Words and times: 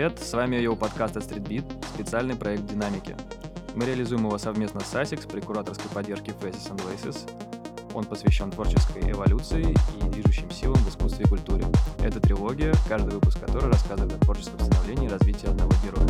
привет! 0.00 0.18
С 0.18 0.32
вами 0.32 0.56
его 0.56 0.76
подкаст 0.76 1.18
от 1.18 1.24
StreetBeat, 1.24 1.84
специальный 1.94 2.34
проект 2.34 2.64
«Динамики». 2.64 3.14
Мы 3.74 3.84
реализуем 3.84 4.24
его 4.24 4.38
совместно 4.38 4.80
с 4.80 4.94
ASICS 4.94 5.30
при 5.30 5.40
кураторской 5.40 5.90
поддержке 5.90 6.32
Faces 6.40 6.74
and 6.74 6.80
Laces. 6.88 7.28
Он 7.92 8.04
посвящен 8.04 8.50
творческой 8.50 9.10
эволюции 9.10 9.76
и 10.00 10.08
движущим 10.08 10.50
силам 10.50 10.76
в 10.76 10.88
искусстве 10.88 11.26
и 11.26 11.28
культуре. 11.28 11.66
Это 12.02 12.18
трилогия, 12.18 12.72
каждый 12.88 13.12
выпуск 13.12 13.40
которой 13.40 13.70
рассказывает 13.70 14.14
о 14.14 14.18
творческом 14.24 14.60
становлении 14.60 15.06
и 15.06 15.10
развитии 15.10 15.50
одного 15.50 15.72
героя. 15.84 16.08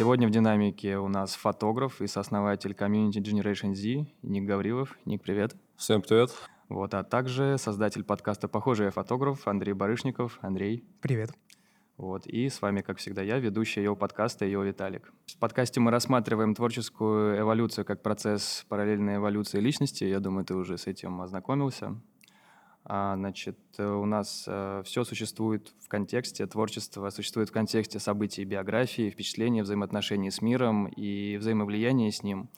Сегодня 0.00 0.26
в 0.26 0.30
динамике 0.30 0.96
у 0.96 1.08
нас 1.08 1.34
фотограф 1.34 2.00
и 2.00 2.06
сооснователь 2.06 2.72
комьюнити 2.72 3.18
Generation 3.18 3.74
Z 3.74 4.10
Ник 4.22 4.44
Гаврилов. 4.44 4.96
Ник, 5.04 5.20
привет. 5.22 5.54
Всем 5.76 6.00
привет. 6.00 6.30
Вот, 6.70 6.94
а 6.94 7.04
также 7.04 7.58
создатель 7.58 8.02
подкаста 8.02 8.48
«Похожий 8.48 8.86
я 8.86 8.92
фотограф» 8.92 9.46
Андрей 9.46 9.74
Барышников. 9.74 10.38
Андрей. 10.40 10.86
Привет. 11.02 11.32
Вот, 11.98 12.26
и 12.26 12.48
с 12.48 12.62
вами, 12.62 12.80
как 12.80 12.96
всегда, 12.96 13.20
я, 13.20 13.38
ведущий 13.40 13.82
его 13.82 13.94
подкаста, 13.94 14.46
его 14.46 14.62
Виталик. 14.62 15.12
В 15.26 15.36
подкасте 15.38 15.80
мы 15.80 15.90
рассматриваем 15.90 16.54
творческую 16.54 17.38
эволюцию 17.38 17.84
как 17.84 18.02
процесс 18.02 18.64
параллельной 18.70 19.16
эволюции 19.16 19.60
личности. 19.60 20.04
Я 20.04 20.20
думаю, 20.20 20.46
ты 20.46 20.54
уже 20.54 20.78
с 20.78 20.86
этим 20.86 21.20
ознакомился. 21.20 22.00
А, 22.84 23.14
значит, 23.16 23.58
э, 23.78 23.86
у 23.86 24.06
нас 24.06 24.44
э, 24.46 24.82
все 24.84 25.04
существует 25.04 25.72
в 25.84 25.88
контексте, 25.88 26.46
творчество 26.46 27.10
существует 27.10 27.50
в 27.50 27.52
контексте 27.52 27.98
событий 27.98 28.44
биографии, 28.44 29.10
впечатления, 29.10 29.62
взаимоотношений 29.62 30.30
с 30.30 30.40
миром 30.40 30.86
и 30.86 31.36
взаимовлияния 31.36 32.10
с 32.10 32.22
ним. 32.22 32.48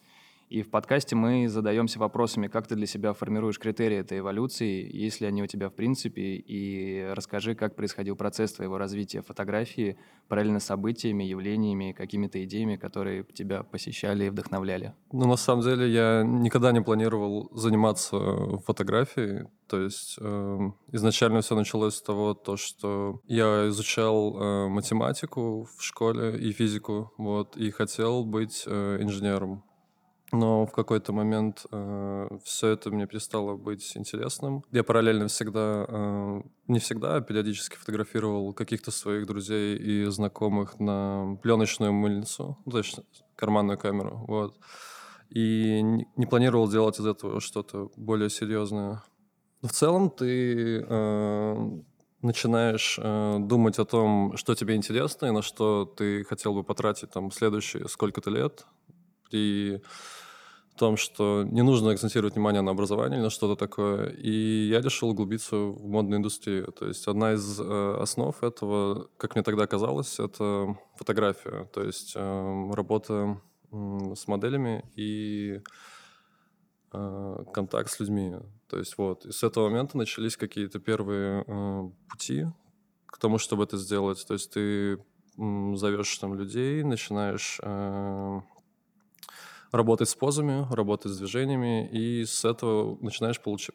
И 0.53 0.61
в 0.61 0.69
подкасте 0.69 1.17
мы 1.17 1.49
задаемся 1.49 1.99
вопросами, 1.99 2.47
как 2.47 2.67
ты 2.67 2.75
для 2.75 2.87
себя 2.87 3.15
формируешь 3.15 3.59
критерии 3.59 3.97
этой 3.97 4.19
эволюции, 4.19 4.87
есть 4.95 5.23
ли 5.23 5.27
они 5.27 5.43
у 5.43 5.47
тебя 5.47 5.71
в 5.71 5.73
принципе, 5.73 6.35
и 6.37 7.11
расскажи, 7.15 7.55
как 7.55 7.75
происходил 7.75 8.17
процесс 8.17 8.53
твоего 8.53 8.77
развития 8.77 9.23
фотографии 9.23 9.97
параллельно 10.29 10.61
с 10.61 10.65
событиями, 10.65 11.25
явлениями, 11.25 11.93
какими-то 11.93 12.45
идеями, 12.45 12.77
которые 12.77 13.25
тебя 13.33 13.63
посещали 13.63 14.27
и 14.27 14.29
вдохновляли. 14.29 14.93
Ну, 15.11 15.27
на 15.27 15.37
самом 15.37 15.63
деле, 15.63 15.91
я 15.91 16.23
никогда 16.23 16.71
не 16.73 16.83
планировал 16.83 17.51
заниматься 17.55 18.19
фотографией. 18.67 19.47
То 19.69 19.81
есть 19.81 20.19
э, 20.21 20.59
изначально 20.93 21.41
все 21.41 21.57
началось 21.57 21.95
с 21.95 22.03
того, 22.03 22.35
то, 22.35 22.59
что 22.59 23.23
я 23.27 23.69
изучал 23.69 24.37
э, 24.37 24.69
математику 24.69 25.67
в 25.79 25.83
школе 25.83 26.37
и 26.37 26.53
физику, 26.53 27.11
вот, 27.17 27.57
и 27.57 27.71
хотел 27.71 28.27
быть 28.27 28.65
э, 28.67 28.99
инженером. 29.01 29.65
Но 30.33 30.65
в 30.65 30.73
какой-то 30.73 31.13
момент 31.13 31.67
э, 31.71 32.29
все 32.43 32.69
это 32.69 32.91
мне 32.91 33.07
перестало 33.07 33.55
быть 33.55 33.95
интересным. 33.99 34.65
Я 34.73 34.83
параллельно 34.83 35.29
всегда, 35.29 35.85
э, 35.87 36.43
не 36.69 36.79
всегда, 36.79 37.17
а 37.17 37.21
периодически 37.21 37.77
фотографировал 37.77 38.55
каких-то 38.55 38.91
своих 38.91 39.27
друзей 39.27 39.77
и 39.77 40.07
знакомых 40.07 40.81
на 40.81 41.37
пленочную 41.43 41.93
мыльницу, 41.93 42.57
ну, 42.65 42.73
точно 42.73 43.05
карманную 43.37 43.79
камеру, 43.79 44.25
вот. 44.27 44.59
И 45.29 45.83
не, 45.83 46.09
не 46.17 46.25
планировал 46.25 46.67
делать 46.67 46.99
из 46.99 47.05
этого 47.05 47.41
что-то 47.43 47.91
более 47.97 48.31
серьезное. 48.31 49.03
Но 49.61 49.69
в 49.69 49.73
целом 49.73 50.09
ты 50.09 50.83
э, 50.89 51.81
начинаешь 52.23 52.99
э, 52.99 53.37
думать 53.39 53.79
о 53.79 53.85
том, 53.85 54.37
что 54.39 54.55
тебе 54.55 54.77
интересно 54.77 55.27
и 55.27 55.31
на 55.31 55.43
что 55.43 55.85
ты 55.85 56.25
хотел 56.25 56.55
бы 56.55 56.65
потратить 56.65 57.11
там 57.11 57.31
следующие 57.31 57.87
сколько-то 57.89 58.31
лет. 58.31 58.65
И 59.31 59.81
в 60.75 60.79
том, 60.79 60.97
что 60.97 61.45
не 61.45 61.63
нужно 61.63 61.91
акцентировать 61.91 62.35
внимание 62.35 62.63
на 62.63 62.71
образование 62.71 63.19
или 63.19 63.25
на 63.25 63.31
что-то 63.31 63.57
такое. 63.57 64.09
И 64.09 64.69
я 64.69 64.81
решил 64.81 65.11
углубиться 65.11 65.57
в 65.57 65.87
модную 65.87 66.19
индустрию. 66.19 66.73
То 66.73 66.87
есть 66.87 67.07
одна 67.07 67.35
из 67.35 67.61
э, 67.61 67.97
основ 68.01 68.43
этого, 68.43 69.09
как 69.19 69.35
мне 69.35 69.43
тогда 69.45 69.67
казалось, 69.67 70.19
это 70.19 70.77
фотография. 70.97 71.65
То 71.75 71.83
есть 71.83 72.15
э, 72.17 72.71
работа 72.73 73.39
э, 73.71 74.15
с 74.17 74.27
моделями 74.27 74.83
и 74.97 75.61
э, 76.93 77.45
контакт 77.53 77.91
с 77.91 78.01
людьми. 78.01 78.37
То 78.67 78.79
есть 78.79 78.97
вот. 78.97 79.27
И 79.27 79.33
с 79.33 79.43
этого 79.43 79.69
момента 79.69 79.99
начались 79.99 80.39
какие-то 80.39 80.79
первые 80.79 81.45
э, 81.47 81.91
пути 82.09 82.47
к 83.07 83.19
тому, 83.19 83.37
чтобы 83.37 83.65
это 83.65 83.77
сделать. 83.77 84.25
То 84.27 84.33
есть 84.33 84.51
ты 84.53 84.99
зовешь 85.37 86.17
там 86.19 86.35
людей, 86.35 86.83
начинаешь 86.83 87.59
э, 87.63 88.41
работать 89.73 90.09
с 90.09 90.15
позами, 90.15 90.67
работать 90.73 91.13
с 91.13 91.19
движениями, 91.19 91.89
и 91.89 92.25
с 92.25 92.45
этого 92.45 92.99
начинаешь 93.01 93.41
получ... 93.41 93.71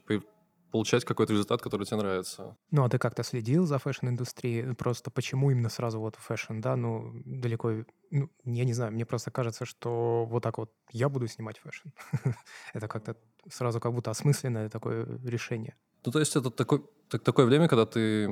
получать 0.72 1.04
какой-то 1.04 1.34
результат, 1.34 1.62
который 1.62 1.86
тебе 1.86 1.98
нравится. 1.98 2.56
Ну, 2.72 2.84
а 2.84 2.90
ты 2.90 3.00
как-то 3.00 3.24
следил 3.24 3.66
за 3.66 3.80
fashion-индустрией? 3.80 4.76
Просто 4.76 5.12
почему 5.12 5.52
именно 5.52 5.70
сразу 5.70 6.00
вот 6.00 6.16
fashion, 6.16 6.60
да? 6.60 6.76
Ну, 6.76 7.12
далеко... 7.26 7.84
Ну, 8.12 8.30
я 8.46 8.64
не 8.64 8.74
знаю, 8.74 8.94
мне 8.94 9.06
просто 9.06 9.32
кажется, 9.32 9.66
что 9.66 10.26
вот 10.30 10.44
так 10.44 10.58
вот 10.60 10.72
я 10.92 11.10
буду 11.10 11.28
снимать 11.28 11.58
fashion. 11.58 11.90
это 12.74 12.88
как-то 12.88 13.18
сразу 13.50 13.80
как 13.80 13.94
будто 13.94 14.12
осмысленное 14.12 14.70
такое 14.70 15.06
решение. 15.26 15.76
Ну, 16.06 16.12
то 16.12 16.20
есть 16.20 16.36
это 16.36 16.52
такой, 16.52 16.86
так, 17.10 17.24
такое 17.24 17.46
время, 17.46 17.68
когда 17.68 17.86
ты 17.86 18.28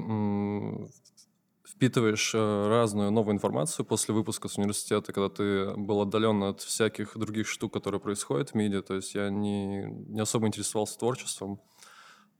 впитываешь 1.76 2.34
э, 2.34 2.68
разную 2.70 3.12
новую 3.12 3.36
информацию 3.36 3.86
после 3.86 4.14
выпуска 4.14 4.48
с 4.48 4.58
университета, 4.58 5.12
когда 5.12 5.30
ты 5.30 5.74
был 5.76 6.02
отдален 6.02 6.44
от 6.44 6.62
всяких 6.62 7.18
других 7.18 7.48
штук, 7.48 7.74
которые 7.74 8.00
происходят 8.00 8.52
в 8.52 8.56
мире. 8.56 8.82
То 8.82 8.96
есть 8.96 9.14
я 9.14 9.30
не, 9.30 9.84
не 9.84 10.22
особо 10.22 10.48
интересовался 10.48 10.98
творчеством 10.98 11.62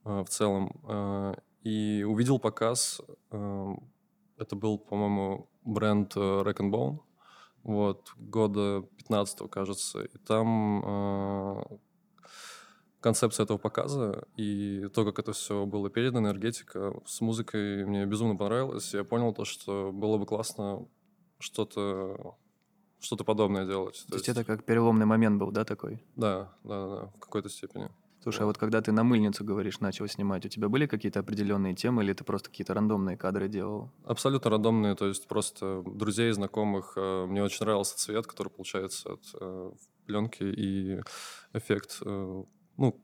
э, 0.04 0.22
в 0.22 0.28
целом. 0.28 0.72
Э, 0.88 1.34
и 1.62 2.04
увидел 2.04 2.38
показ, 2.38 3.02
это 3.28 4.54
был, 4.54 4.78
по-моему, 4.78 5.50
бренд 5.64 6.14
Rack 6.14 6.58
and 6.58 6.70
Bone, 6.70 7.00
вот, 7.64 8.12
года 8.16 8.84
15 8.98 9.50
кажется. 9.50 10.02
И 10.02 10.18
там 10.18 11.80
концепция 13.00 13.44
этого 13.44 13.58
показа 13.58 14.24
и 14.36 14.88
то, 14.94 15.04
как 15.04 15.18
это 15.18 15.32
все 15.32 15.66
было 15.66 15.90
передано, 15.90 16.28
энергетика 16.28 16.94
с 17.04 17.20
музыкой 17.20 17.84
мне 17.84 18.06
безумно 18.06 18.36
понравилось. 18.36 18.94
Я 18.94 19.04
понял 19.04 19.32
то, 19.32 19.44
что 19.44 19.90
было 19.92 20.18
бы 20.18 20.26
классно 20.26 20.86
что-то 21.38 22.36
что-то 22.98 23.24
подобное 23.24 23.66
делать. 23.66 24.02
То, 24.06 24.12
то 24.12 24.14
есть, 24.16 24.28
есть 24.28 24.38
это 24.38 24.44
как 24.44 24.64
переломный 24.64 25.06
момент 25.06 25.38
был, 25.38 25.50
да, 25.50 25.64
такой? 25.64 26.02
Да, 26.16 26.52
да, 26.64 26.86
да, 26.88 27.06
в 27.14 27.20
какой-то 27.20 27.48
степени. 27.48 27.90
Слушай, 28.22 28.42
а 28.42 28.46
вот 28.46 28.58
когда 28.58 28.80
ты 28.82 28.90
на 28.90 29.04
мыльницу, 29.04 29.44
говоришь, 29.44 29.78
начал 29.78 30.08
снимать, 30.08 30.44
у 30.44 30.48
тебя 30.48 30.68
были 30.68 30.86
какие-то 30.86 31.20
определенные 31.20 31.74
темы 31.74 32.02
или 32.02 32.12
ты 32.12 32.24
просто 32.24 32.50
какие-то 32.50 32.74
рандомные 32.74 33.16
кадры 33.16 33.46
делал? 33.46 33.92
Абсолютно 34.04 34.50
рандомные, 34.50 34.96
то 34.96 35.06
есть 35.06 35.28
просто 35.28 35.84
друзей, 35.86 36.32
знакомых. 36.32 36.94
Э, 36.96 37.26
мне 37.26 37.44
очень 37.44 37.64
нравился 37.64 37.96
цвет, 37.96 38.26
который 38.26 38.48
получается 38.48 39.12
от 39.12 39.22
э, 39.40 39.70
пленки 40.06 40.42
и 40.42 41.00
эффект 41.52 41.98
э, 42.04 42.44
ну, 42.76 43.02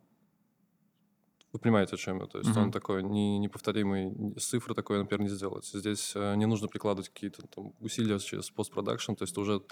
вы 1.53 1.59
понимаете, 1.59 1.97
о 1.97 1.99
чем 1.99 2.21
я. 2.21 2.27
То 2.27 2.39
есть 2.39 2.51
mm-hmm. 2.51 2.63
он 2.63 2.73
такой 2.73 3.03
не, 3.03 3.39
неповторимый, 3.39 4.35
цифры 4.39 4.75
такой, 4.75 4.99
например, 4.99 5.23
не 5.23 5.29
сделать. 5.29 5.67
Здесь 5.67 6.13
э, 6.15 6.35
не 6.37 6.47
нужно 6.47 6.69
прикладывать 6.69 7.11
какие-то 7.11 7.47
там 7.47 7.75
усилия 7.79 8.19
через 8.19 8.51
постпродакшн, 8.51 9.15
то 9.15 9.25
есть 9.25 9.35
ты 9.35 9.41
уже 9.41 9.63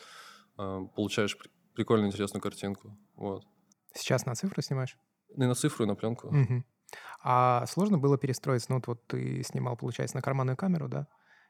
э, 0.59 0.81
получаешь 0.95 1.39
при, 1.39 1.51
прикольную, 1.75 2.09
интересную 2.09 2.43
картинку. 2.43 2.99
Вот. 3.15 3.45
Сейчас 3.95 4.27
на 4.27 4.35
цифру 4.35 4.61
снимаешь? 4.61 4.99
И 5.35 5.41
на 5.41 5.55
цифру, 5.55 5.85
и 5.85 5.89
на 5.89 5.95
пленку. 5.95 6.29
Mm-hmm. 6.29 6.63
А 7.23 7.67
сложно 7.67 7.99
было 7.99 8.19
перестроиться? 8.19 8.71
Ну, 8.71 8.77
вот, 8.77 8.87
вот 8.87 9.07
ты 9.07 9.43
снимал, 9.43 9.77
получается, 9.77 10.17
на 10.17 10.23
карманную 10.23 10.57
камеру, 10.57 10.89
да? 10.89 11.07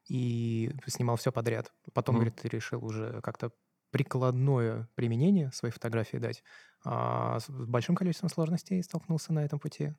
И 0.09 0.71
снимал 0.87 1.16
все 1.16 1.33
подряд. 1.33 1.72
Потом, 1.93 2.15
mm-hmm. 2.15 2.19
говорит, 2.19 2.37
ты 2.37 2.49
решил 2.49 2.84
уже 2.84 3.21
как-то 3.22 3.51
прикладное 3.91 4.89
применение 4.95 5.51
своей 5.53 5.72
фотографии 5.72 6.19
дать. 6.19 6.42
А 6.84 7.38
с 7.41 7.48
большим 7.48 7.94
количеством 7.94 8.30
сложностей 8.30 8.82
столкнулся 8.82 9.32
на 9.32 9.44
этом 9.44 9.59
пути? 9.59 9.94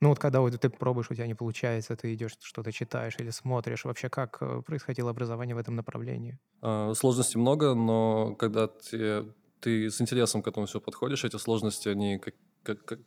Ну 0.00 0.10
вот 0.10 0.18
когда 0.18 0.40
вот 0.40 0.52
ты 0.60 0.68
пробуешь, 0.68 1.10
у 1.10 1.14
тебя 1.14 1.26
не 1.26 1.34
получается, 1.34 1.96
ты 1.96 2.12
идешь 2.12 2.36
что-то 2.40 2.70
читаешь 2.70 3.16
или 3.18 3.30
смотришь, 3.30 3.84
вообще 3.84 4.10
как 4.10 4.36
э, 4.42 4.60
происходило 4.60 5.10
образование 5.10 5.54
в 5.54 5.58
этом 5.58 5.74
направлении? 5.74 6.38
А, 6.60 6.92
сложностей 6.92 7.40
много, 7.40 7.74
но 7.74 8.34
когда 8.34 8.66
ты, 8.66 9.32
ты 9.60 9.90
с 9.90 10.00
интересом 10.02 10.42
к 10.42 10.48
этому 10.48 10.66
все 10.66 10.80
подходишь, 10.80 11.24
эти 11.24 11.38
сложности, 11.38 11.88
они 11.88 12.18
как, 12.18 12.34
как, 12.62 12.84
как 12.84 13.00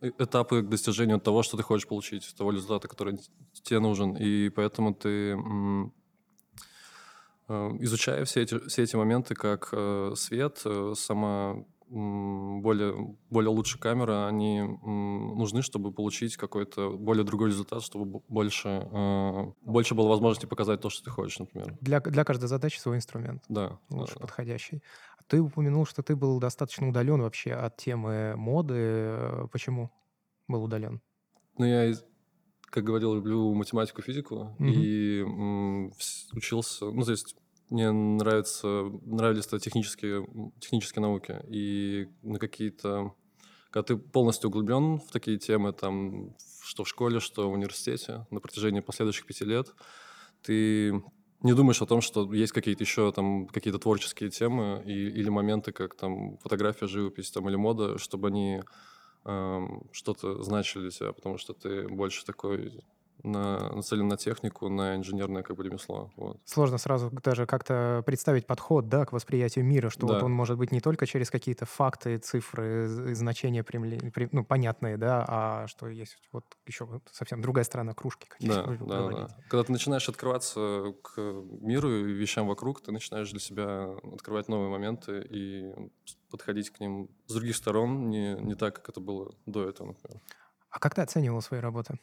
э, 0.00 0.12
этапы 0.18 0.62
к 0.62 0.68
достижению 0.70 1.20
того, 1.20 1.42
что 1.42 1.58
ты 1.58 1.62
хочешь 1.62 1.86
получить, 1.86 2.34
того 2.38 2.52
результата, 2.52 2.88
который 2.88 3.20
тебе 3.62 3.78
нужен. 3.78 4.16
И 4.16 4.48
поэтому 4.48 4.94
ты 4.94 5.36
э, 7.48 7.54
изучая 7.80 8.24
все 8.24 8.40
эти, 8.40 8.66
все 8.66 8.82
эти 8.84 8.96
моменты, 8.96 9.34
как 9.34 9.74
свет, 10.16 10.64
сама 10.94 11.66
более, 11.92 13.16
более 13.30 13.50
лучшая 13.50 13.80
камера, 13.80 14.26
они 14.26 14.62
нужны, 14.62 15.62
чтобы 15.62 15.92
получить 15.92 16.36
какой-то 16.36 16.90
более 16.90 17.24
другой 17.24 17.48
результат, 17.48 17.82
чтобы 17.82 18.22
больше, 18.28 18.88
э, 18.90 19.52
больше 19.62 19.94
было 19.94 20.08
возможности 20.08 20.46
показать 20.46 20.80
то, 20.80 20.88
что 20.90 21.04
ты 21.04 21.10
хочешь, 21.10 21.38
например. 21.38 21.76
Для, 21.80 22.00
для 22.00 22.24
каждой 22.24 22.46
задачи 22.46 22.78
свой 22.78 22.96
инструмент. 22.96 23.42
Да. 23.48 23.78
Лучше 23.90 24.14
да, 24.14 24.20
подходящий. 24.20 24.82
Ты 25.26 25.40
упомянул, 25.40 25.86
что 25.86 26.02
ты 26.02 26.16
был 26.16 26.40
достаточно 26.40 26.88
удален 26.88 27.20
вообще 27.20 27.52
от 27.52 27.76
темы 27.76 28.34
моды. 28.36 29.48
Почему? 29.52 29.90
был 30.48 30.64
удален? 30.64 31.00
Ну, 31.56 31.64
я, 31.64 31.94
как 32.66 32.84
говорил, 32.84 33.14
люблю 33.14 33.54
математику, 33.54 34.02
физику, 34.02 34.54
Мгм. 34.58 34.72
и 34.72 35.20
м, 35.20 35.92
учился, 36.32 36.86
ну, 36.86 37.02
то 37.04 37.12
есть 37.12 37.36
мне 37.72 37.90
нравится, 37.90 38.84
нравились 39.06 39.46
технические, 39.46 40.26
технические 40.60 41.02
науки, 41.02 41.40
и 41.48 42.08
на 42.22 42.38
какие-то, 42.38 43.14
когда 43.70 43.82
ты 43.82 43.96
полностью 43.96 44.50
углублен 44.50 44.98
в 44.98 45.10
такие 45.10 45.38
темы, 45.38 45.72
там, 45.72 46.36
что 46.62 46.84
в 46.84 46.88
школе, 46.88 47.18
что 47.18 47.50
в 47.50 47.54
университете, 47.54 48.26
на 48.30 48.40
протяжении 48.40 48.80
последующих 48.80 49.26
пяти 49.26 49.44
лет, 49.46 49.74
ты 50.42 51.02
не 51.40 51.54
думаешь 51.54 51.80
о 51.80 51.86
том, 51.86 52.02
что 52.02 52.32
есть 52.34 52.52
какие-то 52.52 52.84
еще 52.84 53.10
там 53.10 53.48
какие-то 53.48 53.78
творческие 53.78 54.30
темы 54.30 54.82
и, 54.84 54.92
или 54.92 55.30
моменты, 55.30 55.72
как 55.72 55.96
там 55.96 56.36
фотография, 56.38 56.86
живопись 56.86 57.30
там, 57.30 57.48
или 57.48 57.56
мода, 57.56 57.96
чтобы 57.98 58.28
они 58.28 58.62
эм, 59.24 59.88
что-то 59.92 60.42
значили 60.42 60.82
для 60.82 60.90
тебя, 60.90 61.12
потому 61.12 61.38
что 61.38 61.54
ты 61.54 61.88
больше 61.88 62.24
такой 62.24 62.84
на, 63.22 63.70
нацелен 63.72 64.08
на 64.08 64.16
технику, 64.16 64.68
на 64.68 64.96
инженерное 64.96 65.42
как 65.42 65.56
бы 65.56 65.64
ремесло. 65.64 66.10
Вот. 66.16 66.40
Сложно 66.44 66.78
сразу 66.78 67.10
даже 67.10 67.46
как-то 67.46 68.02
представить 68.06 68.46
подход, 68.46 68.88
да, 68.88 69.04
к 69.06 69.12
восприятию 69.12 69.64
мира, 69.64 69.90
что 69.90 70.06
вот 70.06 70.18
Да. 70.18 70.24
он 70.24 70.32
может 70.32 70.58
быть 70.58 70.72
не 70.72 70.80
только 70.80 71.06
через 71.06 71.30
какие-то 71.30 71.66
факты, 71.66 72.18
цифры, 72.18 72.86
значения, 73.14 73.62
примле- 73.62 74.10
при- 74.10 74.28
ну, 74.32 74.44
понятные, 74.44 74.96
да, 74.96 75.24
а 75.28 75.66
что 75.68 75.88
есть 75.88 76.16
вот 76.32 76.44
еще 76.66 76.84
вот 76.84 77.02
совсем 77.12 77.40
другая 77.40 77.64
сторона 77.64 77.94
кружки, 77.94 78.26
как 78.28 78.40
Да, 78.40 78.62
да, 78.64 78.74
говорить. 78.74 79.18
да. 79.18 79.36
Когда 79.48 79.64
ты 79.64 79.72
начинаешь 79.72 80.08
открываться 80.08 80.94
к 81.02 81.16
миру 81.20 81.90
и 81.90 82.12
вещам 82.12 82.46
вокруг, 82.48 82.82
ты 82.82 82.92
начинаешь 82.92 83.30
для 83.30 83.40
себя 83.40 83.92
открывать 84.12 84.48
новые 84.48 84.68
моменты 84.70 85.26
и 85.28 85.72
подходить 86.30 86.70
к 86.70 86.80
ним 86.80 87.08
с 87.26 87.34
других 87.34 87.56
сторон, 87.56 88.08
не, 88.10 88.34
не 88.40 88.54
так, 88.54 88.76
как 88.76 88.88
это 88.88 89.00
было 89.00 89.34
до 89.46 89.68
этого, 89.68 89.88
например. 89.88 90.20
А 90.70 90.78
как 90.78 90.94
ты 90.94 91.02
оценивал 91.02 91.42
свои 91.42 91.60
работы? 91.60 91.98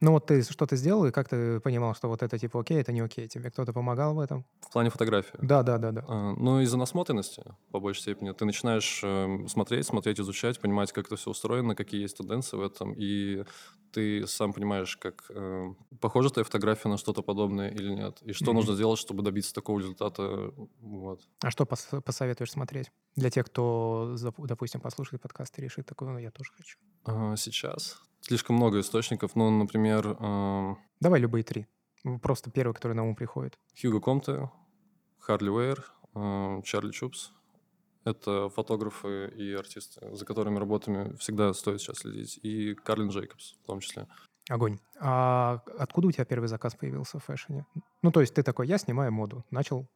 Ну 0.00 0.12
вот 0.12 0.26
ты 0.26 0.42
что-то 0.42 0.76
сделал, 0.76 1.04
и 1.04 1.10
как 1.10 1.28
ты 1.28 1.60
понимал, 1.60 1.94
что 1.94 2.08
вот 2.08 2.22
это 2.22 2.38
типа 2.38 2.60
окей, 2.60 2.80
это 2.80 2.90
не 2.90 3.00
окей? 3.00 3.28
Тебе 3.28 3.50
кто-то 3.50 3.72
помогал 3.74 4.14
в 4.14 4.20
этом? 4.20 4.46
В 4.62 4.72
плане 4.72 4.88
фотографии. 4.88 5.38
Да, 5.42 5.62
да, 5.62 5.76
да, 5.76 5.92
да. 5.92 6.04
А, 6.08 6.32
Ну, 6.36 6.60
из-за 6.60 6.78
насмотренности, 6.78 7.42
по 7.70 7.80
большей 7.80 8.00
степени, 8.00 8.32
ты 8.32 8.46
начинаешь 8.46 9.02
эм, 9.04 9.46
смотреть, 9.48 9.86
смотреть, 9.86 10.18
изучать, 10.18 10.58
понимать, 10.58 10.92
как 10.92 11.06
это 11.06 11.16
все 11.16 11.30
устроено, 11.30 11.74
какие 11.74 12.00
есть 12.00 12.16
тенденции 12.16 12.56
в 12.56 12.62
этом, 12.62 12.94
и 12.96 13.44
ты 13.92 14.26
сам 14.26 14.52
понимаешь, 14.54 14.96
как 14.96 15.24
э, 15.30 15.74
похожа 16.00 16.30
твоя 16.30 16.44
фотография 16.44 16.88
на 16.88 16.96
что-то 16.96 17.22
подобное 17.22 17.68
или 17.70 17.92
нет, 17.92 18.22
и 18.22 18.32
что 18.32 18.52
Мгм. 18.52 18.54
нужно 18.54 18.74
сделать, 18.74 18.98
чтобы 19.00 19.22
добиться 19.22 19.52
такого 19.52 19.80
результата. 19.80 20.52
Вот. 20.80 21.20
А 21.42 21.50
что 21.50 21.64
пос- 21.64 22.00
посоветуешь 22.00 22.52
смотреть? 22.52 22.90
Для 23.16 23.30
тех, 23.30 23.46
кто, 23.46 24.16
допустим, 24.38 24.80
послушает 24.80 25.20
подкаст 25.22 25.58
и 25.58 25.62
решит 25.62 25.86
такой, 25.86 26.08
ну 26.08 26.18
я 26.18 26.30
тоже 26.30 26.52
хочу. 26.56 26.78
А, 27.04 27.36
Сейчас 27.36 28.00
слишком 28.30 28.54
много 28.54 28.78
источников, 28.78 29.34
ну, 29.34 29.50
например, 29.50 30.16
э, 30.20 30.74
Давай 31.00 31.18
любые 31.18 31.42
три. 31.42 31.66
Просто 32.22 32.48
первый, 32.48 32.74
который 32.74 32.92
на 32.92 33.04
ум 33.04 33.16
приходит. 33.16 33.58
Хьюго 33.80 33.98
Комте, 34.00 34.48
Харли 35.18 35.48
Уэйр, 35.48 35.84
э, 36.14 36.62
Чарли 36.62 36.92
Чупс. 36.92 37.32
Это 38.04 38.48
фотографы 38.50 39.32
и 39.36 39.52
артисты, 39.52 40.14
за 40.14 40.24
которыми 40.24 40.58
работами 40.58 41.16
всегда 41.16 41.52
стоит 41.54 41.80
сейчас 41.80 41.98
следить. 41.98 42.38
И 42.44 42.74
Карлин 42.74 43.08
Джейкобс 43.08 43.56
в 43.64 43.66
том 43.66 43.80
числе. 43.80 44.06
Огонь. 44.48 44.78
А 45.00 45.60
откуда 45.76 46.06
у 46.06 46.12
тебя 46.12 46.24
первый 46.24 46.46
заказ 46.46 46.76
появился 46.76 47.18
в 47.18 47.24
фэшне? 47.24 47.66
Ну, 48.02 48.12
то 48.12 48.20
есть 48.20 48.34
ты 48.34 48.44
такой, 48.44 48.68
я 48.68 48.78
снимаю 48.78 49.12
моду. 49.12 49.44
Начал... 49.50 49.88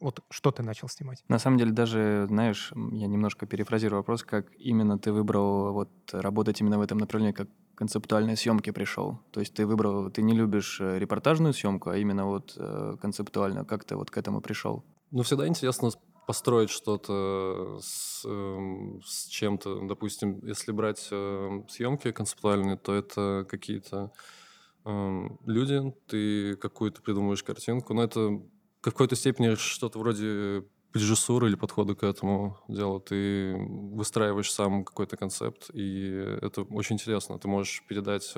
Вот 0.00 0.24
что 0.28 0.50
ты 0.50 0.64
начал 0.64 0.88
снимать? 0.88 1.22
На 1.28 1.38
самом 1.38 1.56
деле, 1.56 1.70
даже, 1.70 2.26
знаешь, 2.28 2.72
я 2.74 3.06
немножко 3.06 3.46
перефразирую 3.46 4.00
вопрос, 4.00 4.24
как 4.24 4.52
именно 4.58 4.98
ты 4.98 5.12
выбрал 5.12 5.72
вот 5.72 5.90
работать 6.12 6.60
именно 6.60 6.78
в 6.78 6.82
этом 6.82 6.98
направлении, 6.98 7.32
как 7.32 7.48
концептуальной 7.76 8.36
съемки 8.36 8.70
пришел. 8.70 9.20
То 9.30 9.40
есть 9.40 9.54
ты 9.54 9.66
выбрал, 9.66 10.10
ты 10.10 10.22
не 10.22 10.34
любишь 10.34 10.80
э, 10.80 10.98
репортажную 10.98 11.52
съемку, 11.52 11.90
а 11.90 11.96
именно 11.96 12.26
вот 12.26 12.54
э, 12.56 12.96
концептуальную. 13.00 13.64
Как 13.66 13.84
ты 13.84 13.94
вот 13.96 14.10
к 14.10 14.16
этому 14.16 14.40
пришел? 14.40 14.84
Ну, 15.12 15.22
всегда 15.22 15.46
интересно 15.46 15.90
построить 16.26 16.70
что-то 16.70 17.78
с, 17.80 18.24
эм, 18.24 19.00
с 19.04 19.26
чем-то. 19.26 19.86
Допустим, 19.86 20.40
если 20.44 20.72
брать 20.72 21.06
эм, 21.12 21.68
съемки 21.68 22.10
концептуальные, 22.10 22.78
то 22.78 22.94
это 22.94 23.46
какие-то 23.48 24.10
эм, 24.84 25.38
люди, 25.44 25.94
ты 26.08 26.56
какую-то 26.56 27.02
придумываешь 27.02 27.44
картинку, 27.44 27.94
но 27.94 28.02
это 28.02 28.20
в 28.20 28.42
какой-то 28.80 29.14
степени 29.14 29.54
что-то 29.54 29.98
вроде 29.98 30.64
режиссуры 30.96 31.48
или 31.48 31.54
подхода 31.54 31.94
к 31.94 32.02
этому 32.02 32.58
делу. 32.68 33.00
Ты 33.00 33.56
выстраиваешь 33.58 34.52
сам 34.52 34.84
какой-то 34.84 35.16
концепт, 35.16 35.70
и 35.72 36.08
это 36.42 36.62
очень 36.62 36.94
интересно. 36.94 37.38
Ты 37.38 37.48
можешь 37.48 37.84
передать 37.88 38.34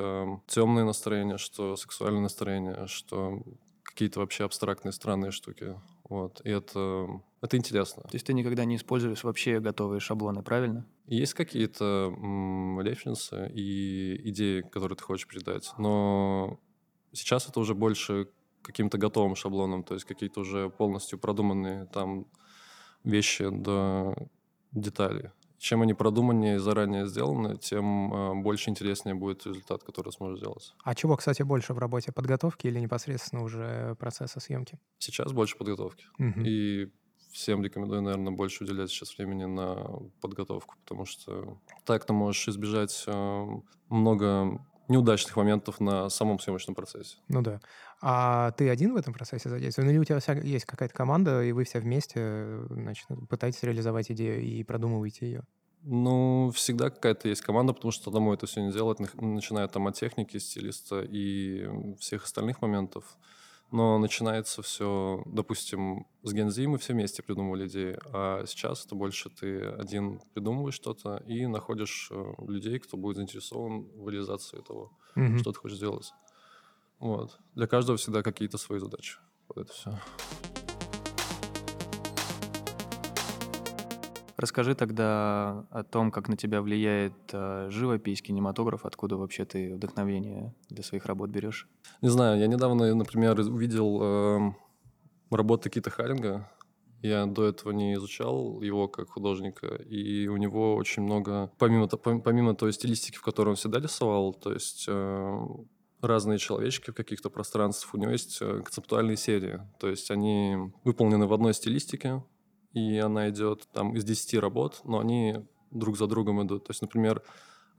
темное 0.46 0.84
настроение, 0.84 1.38
что 1.38 1.76
сексуальное 1.76 2.22
настроение, 2.22 2.86
что 2.86 3.42
какие-то 3.82 4.20
вообще 4.20 4.44
абстрактные 4.44 4.92
странные 4.92 5.32
штуки. 5.32 5.74
Вот. 6.08 6.40
И 6.44 6.50
это, 6.50 7.08
это 7.40 7.56
интересно. 7.56 8.02
То 8.02 8.14
есть 8.14 8.26
ты 8.26 8.32
никогда 8.32 8.64
не 8.64 8.76
используешь 8.76 9.24
вообще 9.24 9.60
готовые 9.60 10.00
шаблоны, 10.00 10.42
правильно? 10.42 10.86
Есть 11.06 11.34
какие-то 11.34 12.14
м, 12.16 12.80
референсы 12.80 13.50
и 13.52 14.20
идеи, 14.30 14.60
которые 14.60 14.96
ты 14.96 15.02
хочешь 15.02 15.26
передать, 15.26 15.72
но 15.78 16.60
сейчас 17.12 17.48
это 17.48 17.58
уже 17.60 17.74
больше 17.74 18.28
каким-то 18.62 18.98
готовым 18.98 19.34
шаблоном, 19.34 19.82
то 19.82 19.94
есть 19.94 20.06
какие-то 20.06 20.40
уже 20.40 20.70
полностью 20.70 21.18
продуманные 21.18 21.86
там 21.86 22.26
вещи 23.04 23.48
до 23.50 24.14
деталей. 24.72 25.30
Чем 25.58 25.82
они 25.82 25.92
продуманнее 25.92 26.56
и 26.56 26.58
заранее 26.58 27.06
сделаны, 27.06 27.56
тем 27.56 28.14
э, 28.14 28.34
больше 28.42 28.70
интереснее 28.70 29.16
будет 29.16 29.44
результат, 29.44 29.82
который 29.82 30.12
сможешь 30.12 30.38
сделать. 30.38 30.72
А 30.84 30.94
чего, 30.94 31.16
кстати, 31.16 31.42
больше 31.42 31.74
в 31.74 31.78
работе? 31.78 32.12
Подготовки 32.12 32.68
или 32.68 32.78
непосредственно 32.78 33.42
уже 33.42 33.96
процесса 33.98 34.38
съемки? 34.38 34.78
Сейчас 34.98 35.32
больше 35.32 35.56
подготовки. 35.56 36.04
Мгм. 36.18 36.44
И 36.44 36.92
всем 37.32 37.62
рекомендую, 37.64 38.02
наверное, 38.02 38.32
больше 38.32 38.62
уделять 38.62 38.90
сейчас 38.90 39.18
времени 39.18 39.46
на 39.46 39.84
подготовку, 40.20 40.76
потому 40.84 41.04
что 41.04 41.58
так 41.84 42.04
ты 42.04 42.12
можешь 42.12 42.46
избежать 42.48 43.04
э, 43.08 43.46
много 43.88 44.64
неудачных 44.88 45.36
моментов 45.36 45.80
на 45.80 46.08
самом 46.08 46.38
съемочном 46.38 46.74
процессе. 46.74 47.16
Ну 47.28 47.42
да. 47.42 47.60
А 48.00 48.52
ты 48.52 48.68
один 48.68 48.94
в 48.94 48.96
этом 48.96 49.12
процессе 49.12 49.48
задействован? 49.48 49.90
Или 49.90 49.98
у 49.98 50.04
тебя 50.04 50.18
вся 50.20 50.34
есть 50.34 50.64
какая-то 50.64 50.94
команда, 50.94 51.42
и 51.42 51.52
вы 51.52 51.64
все 51.64 51.80
вместе 51.80 52.60
значит, 52.70 53.06
пытаетесь 53.28 53.62
реализовать 53.62 54.10
идею 54.10 54.40
и 54.42 54.62
продумываете 54.64 55.26
ее? 55.26 55.44
Ну, 55.82 56.50
всегда 56.54 56.90
какая-то 56.90 57.28
есть 57.28 57.40
команда, 57.42 57.72
потому 57.72 57.92
что 57.92 58.10
одному 58.10 58.34
это 58.34 58.46
все 58.46 58.60
не 58.62 58.72
делать, 58.72 58.98
начиная 59.14 59.68
там 59.68 59.86
от 59.86 59.94
техники, 59.94 60.36
стилиста 60.38 61.02
и 61.02 61.68
всех 61.98 62.24
остальных 62.24 62.60
моментов. 62.60 63.16
Но 63.70 63.98
начинается 63.98 64.62
все, 64.62 65.22
допустим, 65.26 66.06
с 66.22 66.32
Гензи 66.32 66.66
мы 66.66 66.78
все 66.78 66.94
вместе 66.94 67.22
придумывали 67.22 67.68
идеи, 67.68 67.98
а 68.14 68.44
сейчас 68.46 68.86
это 68.86 68.94
больше 68.94 69.28
ты 69.28 69.60
один 69.62 70.20
придумываешь 70.32 70.74
что-то 70.74 71.18
и 71.26 71.46
находишь 71.46 72.08
э, 72.10 72.32
людей, 72.46 72.78
кто 72.78 72.96
будет 72.96 73.16
заинтересован 73.16 73.82
в 73.94 74.08
реализации 74.08 74.62
того, 74.62 74.90
Мгм. 75.16 75.38
что 75.38 75.52
ты 75.52 75.58
хочешь 75.58 75.76
сделать. 75.76 76.12
Вот. 76.98 77.38
Для 77.54 77.66
каждого 77.66 77.98
всегда 77.98 78.22
какие-то 78.22 78.56
свои 78.56 78.78
задачи. 78.80 79.18
Вот 79.48 79.58
это 79.58 79.72
все. 79.72 79.98
Расскажи 84.38 84.76
тогда 84.76 85.66
о 85.70 85.82
том, 85.82 86.12
как 86.12 86.28
на 86.28 86.36
тебя 86.36 86.62
влияет 86.62 87.12
э, 87.32 87.70
живопись, 87.70 88.22
кинематограф, 88.22 88.86
откуда 88.86 89.16
вообще 89.16 89.44
ты 89.44 89.74
вдохновение 89.74 90.54
для 90.70 90.84
своих 90.84 91.06
работ 91.06 91.30
берешь. 91.30 91.66
Не 92.02 92.08
знаю, 92.08 92.38
я 92.38 92.46
недавно, 92.46 92.94
например, 92.94 93.40
увидел 93.40 94.00
эм, 94.00 94.56
работы 95.28 95.70
Кита 95.70 95.90
Харинга. 95.90 96.48
Я 97.02 97.26
до 97.26 97.46
этого 97.46 97.72
не 97.72 97.94
изучал 97.94 98.62
его 98.62 98.86
как 98.86 99.10
художника, 99.10 99.66
и 99.74 100.28
у 100.28 100.36
него 100.36 100.76
очень 100.76 101.02
много, 101.02 101.50
помимо, 101.58 101.88
помимо 101.88 102.54
той 102.54 102.72
стилистики, 102.72 103.16
в 103.16 103.22
которой 103.22 103.50
он 103.50 103.56
всегда 103.56 103.80
рисовал, 103.80 104.34
то 104.34 104.52
есть 104.52 104.84
э, 104.86 105.46
разные 106.00 106.38
человечки 106.38 106.92
в 106.92 106.94
каких-то 106.94 107.28
пространствах, 107.28 107.94
у 107.94 107.98
него 107.98 108.12
есть 108.12 108.38
э, 108.40 108.62
концептуальные 108.64 109.16
серии, 109.16 109.60
то 109.80 109.88
есть 109.88 110.12
они 110.12 110.72
выполнены 110.84 111.26
в 111.26 111.32
одной 111.32 111.54
стилистике, 111.54 112.22
и 112.72 112.98
она 112.98 113.28
идет 113.30 113.68
там 113.72 113.94
из 113.96 114.04
10 114.04 114.38
работ, 114.40 114.80
но 114.84 115.00
они 115.00 115.46
друг 115.70 115.96
за 115.98 116.06
другом 116.06 116.42
идут. 116.44 116.64
То 116.66 116.70
есть, 116.70 116.82
например, 116.82 117.22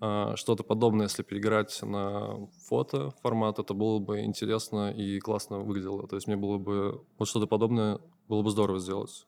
а, 0.01 0.35
что-то 0.35 0.63
подобное, 0.63 1.07
если 1.07 1.23
переиграть 1.23 1.81
на 1.83 2.47
фото 2.67 3.11
формат, 3.21 3.59
это 3.59 3.73
было 3.73 3.99
бы 3.99 4.21
интересно 4.21 4.91
и 4.91 5.19
классно 5.19 5.59
выглядело. 5.59 6.07
То 6.07 6.15
есть 6.15 6.27
мне 6.27 6.37
было 6.37 6.57
бы 6.57 7.05
вот 7.17 7.27
что-то 7.27 7.47
подобное 7.47 7.99
было 8.27 8.41
бы 8.43 8.49
здорово 8.51 8.79
сделать. 8.79 9.27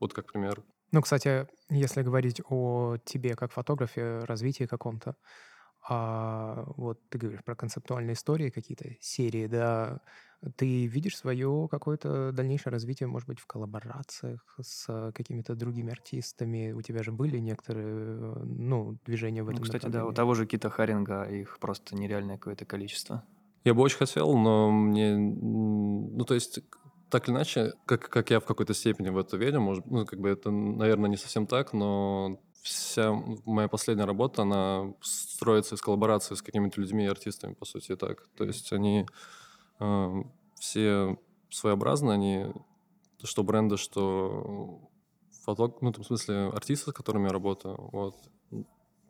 Вот 0.00 0.14
как 0.14 0.32
пример. 0.32 0.64
Ну, 0.92 1.02
кстати, 1.02 1.48
если 1.68 2.02
говорить 2.02 2.40
о 2.48 2.96
тебе 3.04 3.34
как 3.36 3.52
фотографе, 3.52 4.20
развитии 4.20 4.64
каком-то, 4.64 5.16
А 5.88 6.64
вот 6.76 7.00
ты 7.10 7.18
говоришь 7.18 7.44
про 7.44 7.56
концептуальные 7.56 8.14
истории, 8.14 8.50
какие-то 8.50 8.86
серии, 9.00 9.46
да. 9.46 10.00
Ты 10.56 10.86
видишь 10.86 11.16
свое 11.16 11.68
какое-то 11.70 12.30
дальнейшее 12.32 12.70
развитие, 12.70 13.08
может 13.08 13.26
быть, 13.28 13.40
в 13.40 13.46
коллаборациях 13.46 14.56
с 14.60 15.12
какими-то 15.14 15.54
другими 15.54 15.92
артистами? 15.92 16.72
У 16.72 16.82
тебя 16.82 17.02
же 17.02 17.12
были 17.12 17.38
некоторые, 17.38 17.86
э, 17.88 18.44
ну, 18.44 18.98
движения 19.04 19.42
в 19.42 19.46
Ну, 19.48 19.52
этом 19.52 19.64
кстати, 19.64 19.86
да, 19.86 20.04
у 20.04 20.12
того 20.12 20.34
же 20.34 20.46
Кита 20.46 20.70
Харинга 20.70 21.24
их 21.24 21.58
просто 21.58 21.96
нереальное 21.96 22.36
какое-то 22.36 22.64
количество. 22.64 23.24
Я 23.64 23.74
бы 23.74 23.82
очень 23.82 23.98
хотел, 23.98 24.36
но 24.36 24.70
мне... 24.70 25.16
Ну, 25.16 26.24
то 26.24 26.34
есть, 26.34 26.60
так 27.10 27.28
или 27.28 27.34
иначе, 27.34 27.72
как, 27.84 28.08
как 28.08 28.30
я 28.30 28.38
в 28.40 28.44
какой-то 28.44 28.74
степени 28.74 29.08
в 29.08 29.18
это 29.18 29.36
верю, 29.36 29.60
может, 29.60 29.86
ну, 29.86 30.04
как 30.04 30.20
бы 30.20 30.28
это, 30.28 30.50
наверное, 30.50 31.10
не 31.10 31.16
совсем 31.16 31.46
так, 31.46 31.72
но 31.72 32.40
вся 32.62 33.12
моя 33.44 33.68
последняя 33.68 34.04
работа, 34.04 34.42
она 34.42 34.94
строится 35.00 35.74
из 35.76 35.82
коллаборации 35.82 36.34
с 36.34 36.42
какими-то 36.42 36.80
людьми 36.80 37.04
и 37.04 37.08
артистами, 37.08 37.54
по 37.54 37.64
сути, 37.64 37.96
так. 37.96 38.28
То 38.36 38.44
есть 38.44 38.72
они 38.72 39.06
все 40.58 41.18
своеобразны, 41.50 42.12
они 42.12 42.46
что 43.22 43.42
бренды, 43.42 43.76
что 43.76 44.80
фото, 45.44 45.74
ну, 45.80 45.92
в 45.92 46.04
смысле, 46.04 46.48
артисты, 46.48 46.90
с 46.90 46.94
которыми 46.94 47.24
я 47.24 47.32
работаю, 47.32 47.76
вот. 47.92 48.16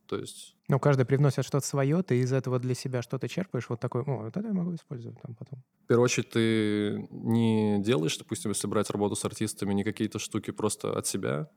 То 0.06 0.16
есть 0.16 0.54
Ну, 0.68 0.78
каждый 0.78 1.04
привносит 1.04 1.44
что-то 1.44 1.66
свое, 1.66 2.00
ты 2.02 2.20
из 2.20 2.32
этого 2.32 2.60
для 2.60 2.74
себя 2.74 3.02
что-то 3.02 3.28
черпаешь, 3.28 3.68
вот 3.68 3.80
такой, 3.80 4.02
о, 4.02 4.22
вот 4.22 4.36
это 4.36 4.46
я 4.46 4.54
могу 4.54 4.74
использовать 4.74 5.20
там 5.20 5.34
потом. 5.34 5.64
В 5.84 5.88
первую 5.88 6.04
очередь, 6.04 6.30
ты 6.30 7.08
не 7.10 7.82
делаешь, 7.82 8.16
допустим, 8.16 8.52
если 8.52 8.68
брать 8.68 8.90
работу 8.90 9.16
с 9.16 9.24
артистами, 9.24 9.74
не 9.74 9.82
какие-то 9.82 10.20
штуки 10.20 10.52
просто 10.52 10.96
от 10.96 11.06
себя, 11.08 11.50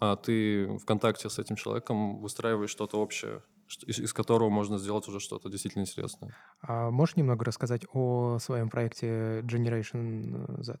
а 0.00 0.16
ты 0.16 0.66
в 0.66 0.84
контакте 0.84 1.30
с 1.30 1.38
этим 1.38 1.56
человеком 1.56 2.20
выстраиваешь 2.20 2.70
что-то 2.70 2.98
общее, 2.98 3.42
из, 3.86 3.98
из 3.98 4.12
которого 4.12 4.48
можно 4.48 4.78
сделать 4.78 5.06
уже 5.08 5.20
что-то 5.20 5.48
действительно 5.48 5.82
интересное. 5.82 6.34
А 6.60 6.90
можешь 6.90 7.16
немного 7.16 7.44
рассказать 7.44 7.84
о 7.92 8.38
своем 8.38 8.68
проекте 8.70 9.40
Generation 9.40 10.62
Z? 10.62 10.78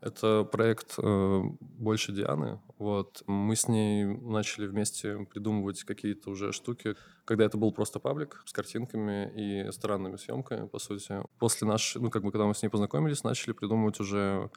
Это 0.00 0.44
проект 0.44 0.94
э, 0.98 1.42
больше 1.60 2.12
Дианы. 2.12 2.60
Вот 2.78 3.22
мы 3.26 3.54
с 3.54 3.68
ней 3.68 4.04
начали 4.06 4.66
вместе 4.66 5.26
придумывать 5.26 5.84
какие-то 5.84 6.30
уже 6.30 6.52
штуки, 6.52 6.96
когда 7.26 7.44
это 7.44 7.58
был 7.58 7.70
просто 7.70 8.00
паблик 8.00 8.42
с 8.46 8.52
картинками 8.52 9.30
и 9.36 9.70
странными 9.72 10.16
съемками, 10.16 10.66
по 10.66 10.78
сути. 10.78 11.16
После 11.38 11.68
нашей, 11.68 12.00
ну 12.00 12.10
как 12.10 12.22
бы, 12.22 12.32
когда 12.32 12.46
мы 12.46 12.54
с 12.54 12.62
ней 12.62 12.70
познакомились, 12.70 13.24
начали 13.24 13.52
придумывать 13.52 14.00
уже, 14.00 14.50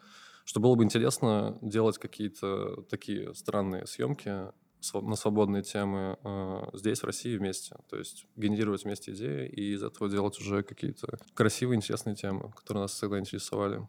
что 0.46 0.62
было 0.62 0.76
бы 0.76 0.86
интересно 0.86 1.58
делать 1.62 1.98
какие-то 1.98 2.84
такие 2.84 3.34
странные 3.34 3.86
съемки 3.86 4.48
на 4.94 5.16
свободные 5.16 5.64
темы 5.64 6.18
э, 6.24 6.62
здесь, 6.74 7.02
в 7.02 7.06
России, 7.06 7.38
вместе. 7.38 7.76
То 7.90 7.98
есть 7.98 8.26
генерировать 8.36 8.84
вместе 8.84 9.12
идеи 9.14 9.48
и 9.48 9.74
из 9.74 9.84
этого 9.84 10.10
делать 10.10 10.40
уже 10.40 10.64
какие-то 10.64 11.18
красивые, 11.34 11.78
интересные 11.78 12.16
темы, 12.16 12.52
которые 12.52 12.84
нас 12.84 12.94
всегда 12.94 13.20
интересовали. 13.20 13.88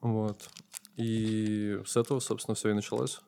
Вот. 0.00 0.48
И 0.96 1.80
с 1.84 1.96
этого, 1.96 2.20
собственно, 2.20 2.54
все 2.54 2.70
и 2.70 2.74
началось. 2.74 3.20